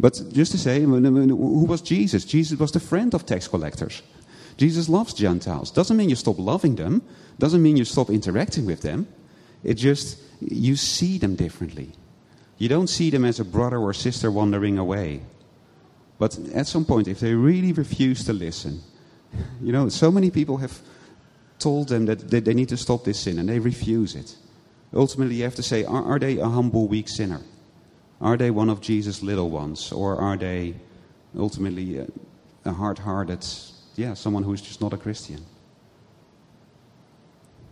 But 0.00 0.22
just 0.32 0.52
to 0.52 0.58
say, 0.58 0.80
who 0.80 1.66
was 1.66 1.82
Jesus? 1.82 2.24
Jesus 2.24 2.58
was 2.58 2.72
the 2.72 2.80
friend 2.80 3.12
of 3.14 3.26
tax 3.26 3.46
collectors. 3.46 4.02
Jesus 4.56 4.88
loves 4.88 5.12
Gentiles. 5.12 5.70
Doesn't 5.70 5.96
mean 5.96 6.08
you 6.08 6.16
stop 6.16 6.38
loving 6.38 6.76
them, 6.76 7.02
doesn't 7.38 7.62
mean 7.62 7.76
you 7.76 7.84
stop 7.84 8.08
interacting 8.08 8.64
with 8.64 8.80
them. 8.80 9.06
It 9.62 9.74
just, 9.74 10.18
you 10.40 10.76
see 10.76 11.18
them 11.18 11.34
differently. 11.34 11.92
You 12.56 12.68
don't 12.68 12.88
see 12.88 13.10
them 13.10 13.24
as 13.24 13.40
a 13.40 13.44
brother 13.44 13.78
or 13.78 13.92
sister 13.92 14.30
wandering 14.30 14.78
away. 14.78 15.20
But 16.18 16.38
at 16.54 16.66
some 16.66 16.84
point, 16.84 17.08
if 17.08 17.20
they 17.20 17.34
really 17.34 17.72
refuse 17.72 18.24
to 18.24 18.32
listen, 18.32 18.80
you 19.62 19.72
know, 19.72 19.88
so 19.88 20.10
many 20.10 20.30
people 20.30 20.58
have 20.58 20.78
told 21.58 21.88
them 21.88 22.06
that, 22.06 22.30
they 22.30 22.54
need 22.54 22.70
to 22.70 22.76
stop 22.76 23.04
this 23.04 23.20
sin 23.20 23.38
and 23.38 23.48
they 23.48 23.58
refuse 23.58 24.14
it. 24.14 24.34
Ultimately, 24.94 25.36
you 25.36 25.44
have 25.44 25.54
to 25.56 25.62
say, 25.62 25.84
are 25.84 26.18
they 26.18 26.38
a 26.38 26.48
humble, 26.48 26.88
weak 26.88 27.08
sinner? 27.08 27.40
Are 28.20 28.36
they 28.36 28.50
one 28.50 28.68
of 28.68 28.80
Jesus' 28.80 29.22
little 29.22 29.50
ones? 29.50 29.92
Or 29.92 30.16
are 30.16 30.36
they 30.36 30.74
ultimately 31.36 32.00
uh, 32.00 32.06
a, 32.64 32.70
a 32.70 32.72
hard 32.72 32.98
hearted, 32.98 33.46
yeah, 33.96 34.14
someone 34.14 34.42
who's 34.42 34.60
just 34.60 34.80
not 34.80 34.92
a 34.92 34.96
Christian? 34.96 35.44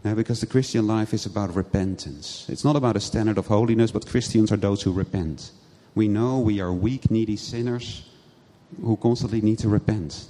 Now, 0.04 0.14
because 0.14 0.40
the 0.40 0.46
Christian 0.46 0.86
life 0.86 1.12
is 1.12 1.26
about 1.26 1.54
repentance. 1.54 2.46
It's 2.48 2.64
not 2.64 2.76
about 2.76 2.96
a 2.96 3.00
standard 3.00 3.36
of 3.36 3.48
holiness, 3.48 3.90
but 3.90 4.06
Christians 4.06 4.52
are 4.52 4.56
those 4.56 4.82
who 4.82 4.92
repent. 4.92 5.50
We 5.94 6.08
know 6.08 6.38
we 6.38 6.60
are 6.60 6.72
weak, 6.72 7.10
needy 7.10 7.36
sinners 7.36 8.08
who 8.80 8.96
constantly 8.96 9.40
need 9.40 9.58
to 9.58 9.68
repent. 9.68 10.26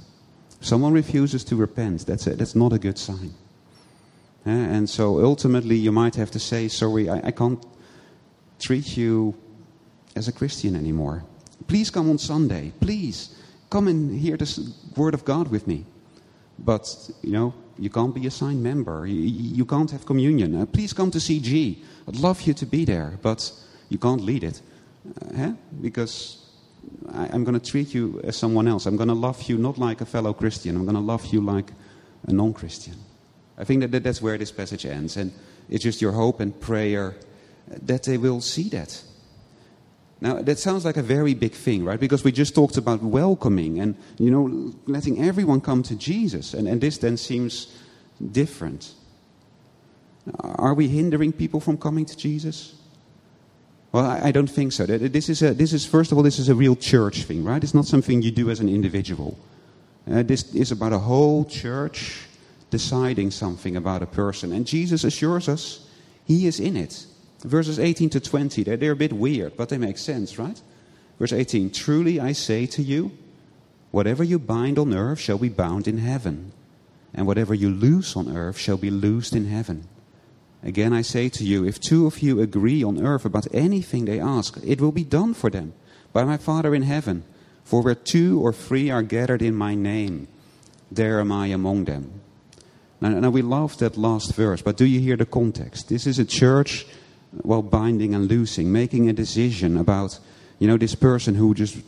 Someone 0.60 0.92
refuses 0.92 1.44
to 1.44 1.56
repent, 1.56 2.06
that's, 2.06 2.26
a, 2.26 2.34
that's 2.34 2.54
not 2.54 2.72
a 2.72 2.78
good 2.78 2.98
sign. 2.98 3.34
And 4.44 4.88
so 4.88 5.22
ultimately, 5.22 5.76
you 5.76 5.92
might 5.92 6.14
have 6.14 6.30
to 6.30 6.38
say, 6.38 6.68
Sorry, 6.68 7.08
I, 7.08 7.28
I 7.28 7.30
can't 7.32 7.62
treat 8.58 8.96
you 8.96 9.34
as 10.18 10.28
a 10.28 10.32
Christian 10.32 10.76
anymore. 10.76 11.24
Please 11.66 11.90
come 11.90 12.10
on 12.10 12.18
Sunday. 12.18 12.72
Please 12.80 13.34
come 13.70 13.88
and 13.88 14.18
hear 14.18 14.36
the 14.36 14.72
word 14.96 15.14
of 15.14 15.24
God 15.24 15.48
with 15.48 15.66
me. 15.66 15.84
But, 16.58 17.10
you 17.22 17.32
know, 17.32 17.54
you 17.78 17.90
can't 17.90 18.14
be 18.14 18.26
a 18.26 18.30
signed 18.30 18.62
member. 18.62 19.06
You, 19.06 19.14
you 19.14 19.64
can't 19.64 19.90
have 19.90 20.04
communion. 20.04 20.60
Uh, 20.60 20.66
please 20.66 20.92
come 20.92 21.10
to 21.12 21.18
CG. 21.18 21.78
I'd 22.08 22.16
love 22.16 22.42
you 22.42 22.54
to 22.54 22.66
be 22.66 22.84
there, 22.84 23.18
but 23.22 23.50
you 23.88 23.98
can't 23.98 24.20
lead 24.20 24.44
it. 24.44 24.60
Uh, 25.36 25.52
because 25.80 26.44
I, 27.12 27.26
am 27.34 27.44
going 27.44 27.58
to 27.58 27.70
treat 27.70 27.94
you 27.94 28.20
as 28.24 28.36
someone 28.36 28.66
else. 28.66 28.86
I'm 28.86 28.96
going 28.96 29.08
to 29.08 29.14
love 29.14 29.42
you 29.48 29.56
not 29.56 29.78
like 29.78 30.00
a 30.00 30.06
fellow 30.06 30.32
Christian. 30.32 30.76
I'm 30.76 30.84
going 30.84 30.96
to 30.96 31.00
love 31.00 31.26
you 31.26 31.40
like 31.40 31.70
a 32.26 32.32
non 32.32 32.52
Christian. 32.52 32.96
I 33.56 33.64
think 33.64 33.80
that, 33.82 33.92
that 33.92 34.02
that's 34.02 34.20
where 34.20 34.36
this 34.38 34.50
passage 34.50 34.84
ends. 34.84 35.16
And 35.16 35.32
it's 35.68 35.84
just 35.84 36.02
your 36.02 36.12
hope 36.12 36.40
and 36.40 36.58
prayer 36.60 37.16
that 37.68 38.04
they 38.04 38.18
will 38.18 38.40
see 38.40 38.68
that. 38.70 39.02
Now, 40.20 40.42
that 40.42 40.58
sounds 40.58 40.84
like 40.84 40.96
a 40.96 41.02
very 41.02 41.34
big 41.34 41.52
thing, 41.52 41.84
right? 41.84 42.00
Because 42.00 42.24
we 42.24 42.32
just 42.32 42.54
talked 42.54 42.76
about 42.76 43.02
welcoming 43.02 43.78
and, 43.78 43.96
you 44.18 44.30
know, 44.30 44.74
letting 44.86 45.22
everyone 45.22 45.60
come 45.60 45.82
to 45.84 45.94
Jesus. 45.94 46.54
And, 46.54 46.66
and 46.66 46.80
this 46.80 46.98
then 46.98 47.16
seems 47.16 47.78
different. 48.32 48.94
Are 50.40 50.74
we 50.74 50.88
hindering 50.88 51.32
people 51.32 51.60
from 51.60 51.78
coming 51.78 52.04
to 52.04 52.16
Jesus? 52.16 52.74
Well, 53.92 54.04
I, 54.04 54.28
I 54.28 54.32
don't 54.32 54.50
think 54.50 54.72
so. 54.72 54.86
This 54.86 55.28
is, 55.28 55.40
a, 55.42 55.54
this 55.54 55.72
is, 55.72 55.86
first 55.86 56.10
of 56.10 56.18
all, 56.18 56.24
this 56.24 56.38
is 56.38 56.48
a 56.48 56.54
real 56.54 56.76
church 56.76 57.22
thing, 57.22 57.44
right? 57.44 57.62
It's 57.62 57.74
not 57.74 57.86
something 57.86 58.20
you 58.20 58.32
do 58.32 58.50
as 58.50 58.60
an 58.60 58.68
individual. 58.68 59.38
Uh, 60.10 60.22
this 60.22 60.54
is 60.54 60.72
about 60.72 60.92
a 60.92 60.98
whole 60.98 61.44
church 61.44 62.26
deciding 62.70 63.30
something 63.30 63.76
about 63.76 64.02
a 64.02 64.06
person. 64.06 64.52
And 64.52 64.66
Jesus 64.66 65.04
assures 65.04 65.48
us 65.48 65.86
he 66.24 66.46
is 66.46 66.60
in 66.60 66.76
it. 66.76 67.06
Verses 67.40 67.78
18 67.78 68.10
to 68.10 68.20
20, 68.20 68.64
they're, 68.64 68.76
they're 68.76 68.92
a 68.92 68.96
bit 68.96 69.12
weird, 69.12 69.56
but 69.56 69.68
they 69.68 69.78
make 69.78 69.98
sense, 69.98 70.38
right? 70.38 70.60
Verse 71.18 71.32
18 71.32 71.70
Truly 71.70 72.20
I 72.20 72.32
say 72.32 72.66
to 72.66 72.82
you, 72.82 73.12
whatever 73.90 74.24
you 74.24 74.38
bind 74.38 74.78
on 74.78 74.94
earth 74.94 75.20
shall 75.20 75.38
be 75.38 75.48
bound 75.48 75.86
in 75.86 75.98
heaven, 75.98 76.52
and 77.14 77.26
whatever 77.26 77.54
you 77.54 77.70
loose 77.70 78.16
on 78.16 78.34
earth 78.36 78.58
shall 78.58 78.76
be 78.76 78.90
loosed 78.90 79.34
in 79.34 79.46
heaven. 79.46 79.86
Again 80.62 80.92
I 80.92 81.02
say 81.02 81.28
to 81.28 81.44
you, 81.44 81.64
if 81.64 81.80
two 81.80 82.06
of 82.06 82.18
you 82.20 82.40
agree 82.40 82.82
on 82.82 83.04
earth 83.04 83.24
about 83.24 83.46
anything 83.54 84.04
they 84.04 84.20
ask, 84.20 84.58
it 84.64 84.80
will 84.80 84.92
be 84.92 85.04
done 85.04 85.34
for 85.34 85.50
them 85.50 85.72
by 86.12 86.24
my 86.24 86.36
Father 86.36 86.74
in 86.74 86.82
heaven. 86.82 87.24
For 87.62 87.82
where 87.82 87.94
two 87.94 88.40
or 88.40 88.52
three 88.52 88.90
are 88.90 89.02
gathered 89.02 89.42
in 89.42 89.54
my 89.54 89.74
name, 89.74 90.26
there 90.90 91.20
am 91.20 91.30
I 91.30 91.48
among 91.48 91.84
them. 91.84 92.22
Now, 93.00 93.10
now 93.10 93.30
we 93.30 93.42
love 93.42 93.76
that 93.78 93.96
last 93.96 94.34
verse, 94.34 94.62
but 94.62 94.76
do 94.76 94.86
you 94.86 95.00
hear 95.00 95.16
the 95.16 95.26
context? 95.26 95.88
This 95.88 96.06
is 96.06 96.18
a 96.18 96.24
church 96.24 96.86
well, 97.42 97.62
binding 97.62 98.14
and 98.14 98.28
loosing, 98.28 98.72
making 98.72 99.08
a 99.08 99.12
decision 99.12 99.76
about, 99.76 100.18
you 100.58 100.66
know, 100.66 100.76
this 100.76 100.94
person 100.94 101.34
who 101.34 101.54
just 101.54 101.78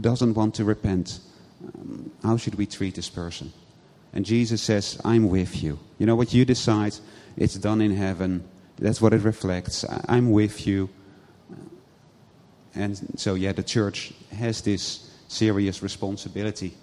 doesn't 0.00 0.34
want 0.34 0.54
to 0.56 0.64
repent. 0.64 1.20
Um, 1.62 2.10
how 2.22 2.36
should 2.36 2.56
we 2.56 2.66
treat 2.66 2.94
this 2.94 3.08
person? 3.08 3.52
And 4.12 4.24
Jesus 4.24 4.62
says, 4.62 5.00
I'm 5.04 5.28
with 5.28 5.62
you. 5.62 5.78
You 5.98 6.06
know 6.06 6.16
what 6.16 6.32
you 6.32 6.44
decide, 6.44 6.94
it's 7.36 7.54
done 7.54 7.80
in 7.80 7.92
heaven. 7.92 8.44
That's 8.78 9.00
what 9.00 9.12
it 9.12 9.22
reflects. 9.22 9.84
I'm 10.08 10.30
with 10.30 10.66
you. 10.66 10.88
And 12.74 12.96
so, 13.16 13.34
yeah, 13.34 13.52
the 13.52 13.62
church 13.62 14.12
has 14.36 14.62
this 14.62 15.10
serious 15.26 15.82
responsibility 15.82 16.74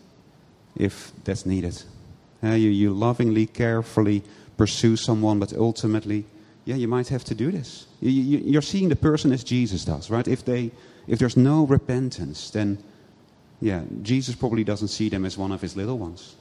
if 0.76 1.12
that's 1.24 1.46
needed. 1.46 1.82
Uh, 2.44 2.50
you, 2.50 2.70
you 2.70 2.94
lovingly, 2.94 3.46
carefully 3.46 4.24
pursue 4.58 4.98
someone, 4.98 5.40
but 5.40 5.54
ultimately 5.54 6.26
yeah, 6.66 6.76
you 6.76 6.88
might 6.88 7.08
have 7.10 7.24
to 7.26 7.36
do 7.36 7.52
this. 7.52 7.86
You, 8.02 8.58
are 8.58 8.62
seeing 8.62 8.90
the 8.90 8.96
person 8.96 9.32
as 9.32 9.44
Jesus 9.44 9.86
does, 9.86 10.10
right? 10.10 10.28
If, 10.28 10.44
they, 10.44 10.72
if 11.08 11.20
there's 11.20 11.38
no 11.38 11.66
repentance, 11.66 12.50
then, 12.50 12.80
yeah, 13.62 13.84
Jesus 14.02 14.36
probably 14.36 14.64
doesn't 14.64 14.88
see 14.88 15.08
them 15.08 15.26
as 15.26 15.38
one 15.38 15.52
of 15.52 15.62
his 15.62 15.76
little 15.76 16.00
ones. 16.00 16.36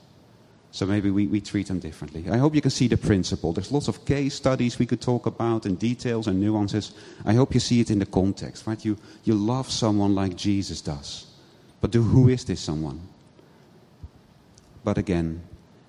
So 0.70 0.86
maybe 0.86 1.10
we, 1.10 1.26
we 1.28 1.40
treat 1.40 1.68
them 1.68 1.78
differently. 1.78 2.24
I 2.28 2.38
hope 2.38 2.54
you 2.54 2.60
can 2.60 2.70
see 2.70 2.88
the 2.88 2.96
principle. 2.96 3.52
There's 3.52 3.70
lots 3.70 3.86
of 3.86 4.04
case 4.06 4.34
studies 4.34 4.78
we 4.78 4.86
could 4.86 5.00
talk 5.00 5.26
about 5.26 5.66
and 5.66 5.78
details 5.78 6.26
and 6.26 6.40
nuances. 6.40 6.94
I 7.24 7.34
hope 7.34 7.54
you 7.54 7.60
see 7.60 7.80
it 7.80 7.90
in 7.90 8.00
the 8.00 8.06
context, 8.06 8.66
right? 8.66 8.82
You, 8.84 8.96
you 9.22 9.34
love 9.34 9.70
someone 9.70 10.14
like 10.14 10.34
Jesus 10.34 10.80
does. 10.80 11.26
But 11.80 11.90
do, 11.90 12.02
who 12.02 12.28
is 12.28 12.44
this 12.44 12.60
someone? 12.60 13.00
But 14.82 14.98
again, 14.98 15.42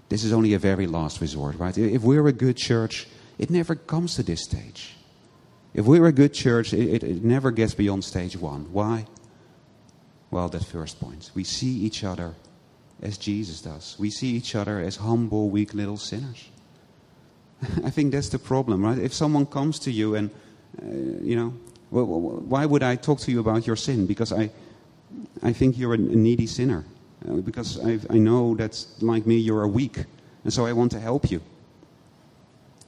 this 0.09 0.23
is 0.23 0.33
only 0.33 0.53
a 0.53 0.59
very 0.59 0.87
last 0.87 1.19
resort, 1.21 1.57
right? 1.57 1.75
If 1.77 2.03
we're 2.03 2.27
a 2.27 2.33
good 2.33 2.57
church, 2.57 3.07
it 3.37 3.49
never 3.49 3.75
comes 3.75 4.15
to 4.15 4.23
this 4.23 4.43
stage. 4.43 4.95
If 5.73 5.85
we're 5.85 6.05
a 6.05 6.13
good 6.13 6.33
church, 6.33 6.73
it, 6.73 6.87
it, 6.87 7.03
it 7.03 7.23
never 7.23 7.51
gets 7.51 7.73
beyond 7.73 8.03
stage 8.03 8.37
one. 8.37 8.71
Why? 8.71 9.05
Well, 10.31 10.47
that 10.49 10.63
first 10.63 10.99
point. 10.99 11.31
We 11.35 11.43
see 11.43 11.67
each 11.67 12.03
other 12.03 12.33
as 13.01 13.17
Jesus 13.17 13.61
does. 13.61 13.95
We 13.99 14.09
see 14.09 14.29
each 14.29 14.55
other 14.55 14.79
as 14.79 14.95
humble, 14.95 15.49
weak 15.49 15.73
little 15.73 15.97
sinners. 15.97 16.49
I 17.83 17.89
think 17.89 18.13
that's 18.13 18.29
the 18.29 18.39
problem, 18.39 18.83
right? 18.83 18.97
If 18.97 19.13
someone 19.13 19.45
comes 19.45 19.79
to 19.79 19.91
you 19.91 20.15
and, 20.15 20.29
uh, 20.81 20.85
you 21.21 21.35
know, 21.35 21.53
well, 21.91 22.05
why 22.05 22.65
would 22.65 22.83
I 22.83 22.95
talk 22.95 23.19
to 23.19 23.31
you 23.31 23.39
about 23.39 23.67
your 23.67 23.75
sin? 23.75 24.05
Because 24.05 24.31
I, 24.31 24.49
I 25.43 25.53
think 25.53 25.77
you're 25.77 25.93
a 25.93 25.97
needy 25.97 26.47
sinner. 26.47 26.85
Uh, 27.27 27.35
because 27.35 27.83
I, 27.83 27.99
I 28.09 28.17
know 28.17 28.55
that, 28.55 28.85
like 29.01 29.25
me, 29.25 29.37
you're 29.37 29.63
a 29.63 29.67
weak. 29.67 29.97
And 30.43 30.53
so 30.53 30.65
I 30.65 30.73
want 30.73 30.91
to 30.93 30.99
help 30.99 31.31
you. 31.31 31.41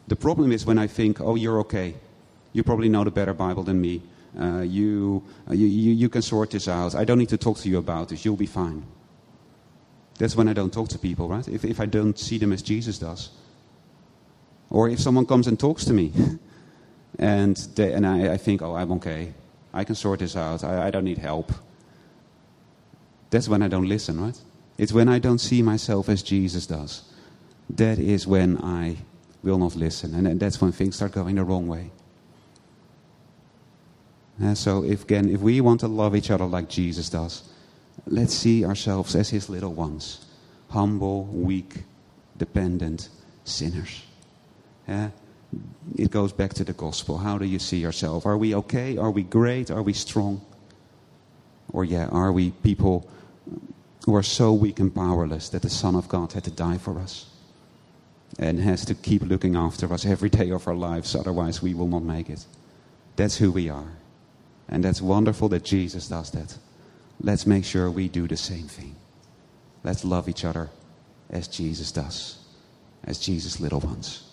The 0.08 0.16
problem 0.16 0.52
is 0.52 0.66
when 0.66 0.78
I 0.78 0.88
think, 0.88 1.20
oh, 1.20 1.36
you're 1.36 1.60
okay. 1.60 1.96
You 2.54 2.64
probably 2.64 2.90
know 2.90 3.04
the 3.04 3.12
better 3.12 3.34
Bible 3.34 3.64
than 3.64 3.80
me. 3.80 4.02
Uh, 4.40 4.62
you, 4.62 5.24
uh, 5.50 5.54
you, 5.54 5.68
you, 5.68 5.94
you 5.94 6.10
can 6.10 6.22
sort 6.22 6.52
this 6.52 6.68
out. 6.68 6.96
I 6.96 7.04
don't 7.04 7.18
need 7.18 7.30
to 7.30 7.38
talk 7.38 7.58
to 7.60 7.70
you 7.70 7.78
about 7.78 8.10
this. 8.10 8.24
You'll 8.24 8.38
be 8.38 8.46
fine. 8.46 8.86
That's 10.18 10.36
when 10.36 10.48
I 10.48 10.54
don't 10.54 10.72
talk 10.72 10.90
to 10.90 11.00
people, 11.00 11.28
right? 11.28 11.48
If, 11.48 11.66
if 11.66 11.80
I 11.80 11.86
don't 11.86 12.18
see 12.18 12.38
them 12.38 12.54
as 12.54 12.62
Jesus 12.62 12.98
does. 13.00 13.30
Or 14.70 14.90
if 14.90 15.00
someone 15.00 15.26
comes 15.26 15.48
and 15.48 15.60
talks 15.60 15.86
to 15.86 15.94
me 15.94 16.12
and, 17.20 17.58
they, 17.76 17.94
and 17.94 18.06
I, 18.06 18.34
I, 18.34 18.38
think, 18.38 18.62
oh, 18.62 18.76
I'm 18.76 18.92
okay. 18.94 19.34
I 19.74 19.84
can 19.84 19.96
sort 19.96 20.20
this 20.20 20.36
out. 20.36 20.64
I, 20.64 20.88
I 20.88 20.92
don't 20.92 21.04
need 21.04 21.18
help. 21.18 21.52
That's 23.30 23.50
when 23.50 23.62
I 23.62 23.68
don't 23.68 23.88
listen, 23.88 24.20
right? 24.22 24.40
It's 24.78 24.94
when 24.94 25.10
I 25.10 25.20
don't 25.20 25.40
see 25.40 25.62
myself 25.62 26.10
as 26.10 26.24
Jesus 26.24 26.68
does. 26.68 27.04
That 27.70 28.00
is 28.00 28.26
when 28.26 28.58
I 28.58 28.98
will 29.48 29.58
not 29.58 29.76
listen. 29.76 30.14
And 30.14 30.40
that's 30.40 30.62
when 30.62 30.72
things 30.72 30.98
start 30.98 31.14
going 31.14 31.36
the 31.36 31.44
wrong 31.44 31.68
way. 31.68 31.90
And 34.40 34.58
so, 34.58 34.84
if, 34.84 35.04
again, 35.04 35.30
if 35.30 35.42
we 35.42 35.62
want 35.62 35.80
to 35.80 35.88
love 35.88 36.16
each 36.16 36.30
other 36.30 36.46
like 36.46 36.70
Jesus 36.70 37.10
does, 37.10 37.44
let's 38.06 38.34
see 38.34 38.64
ourselves 38.64 39.16
as 39.16 39.30
his 39.30 39.50
little 39.50 39.74
ones 39.74 40.26
humble, 40.70 41.24
weak, 41.26 41.84
dependent 42.38 43.10
sinners. 43.46 44.04
Yeah? 44.88 45.10
It 45.96 46.12
goes 46.12 46.34
back 46.34 46.54
to 46.56 46.66
the 46.66 46.74
gospel. 46.74 47.18
How 47.18 47.38
do 47.38 47.46
you 47.46 47.58
see 47.58 47.78
yourself? 47.78 48.26
Are 48.26 48.38
we 48.38 48.54
okay? 48.54 48.98
Are 48.98 49.12
we 49.12 49.24
great? 49.24 49.72
Are 49.72 49.82
we 49.82 49.94
strong? 49.94 50.42
Or, 51.72 51.86
yeah, 51.86 52.08
are 52.08 52.34
we 52.34 52.52
people 52.52 53.10
who 54.06 54.14
are 54.16 54.24
so 54.24 54.54
weak 54.54 54.80
and 54.80 54.94
powerless 54.94 55.50
that 55.50 55.62
the 55.62 55.70
Son 55.70 55.96
of 55.96 56.10
God 56.10 56.34
had 56.34 56.44
to 56.44 56.52
die 56.52 56.78
for 56.78 57.00
us? 57.00 57.26
And 58.40 58.60
has 58.60 58.86
to 58.86 58.96
keep 58.96 59.22
looking 59.24 59.56
after 59.56 59.92
us 59.92 60.06
every 60.06 60.30
day 60.30 60.50
of 60.52 60.68
our 60.68 60.76
lives, 60.76 61.16
otherwise, 61.16 61.62
we 61.62 61.74
will 61.74 61.88
not 61.88 62.04
make 62.04 62.30
it. 62.30 62.46
That's 63.16 63.38
who 63.38 63.52
we 63.52 63.70
are. 63.70 63.94
And 64.70 64.84
that's 64.84 65.02
wonderful 65.02 65.50
that 65.50 65.64
Jesus 65.64 66.08
does 66.08 66.32
that. 66.32 66.58
Let's 67.22 67.48
make 67.48 67.66
sure 67.66 67.90
we 67.90 68.10
do 68.10 68.28
the 68.28 68.38
same 68.38 68.68
thing. 68.68 68.96
Let's 69.84 70.04
love 70.04 70.30
each 70.30 70.46
other 70.46 70.70
as 71.30 71.48
Jesus 71.48 71.92
does, 71.92 72.38
as 73.04 73.20
Jesus' 73.20 73.60
little 73.60 73.80
ones. 73.80 74.27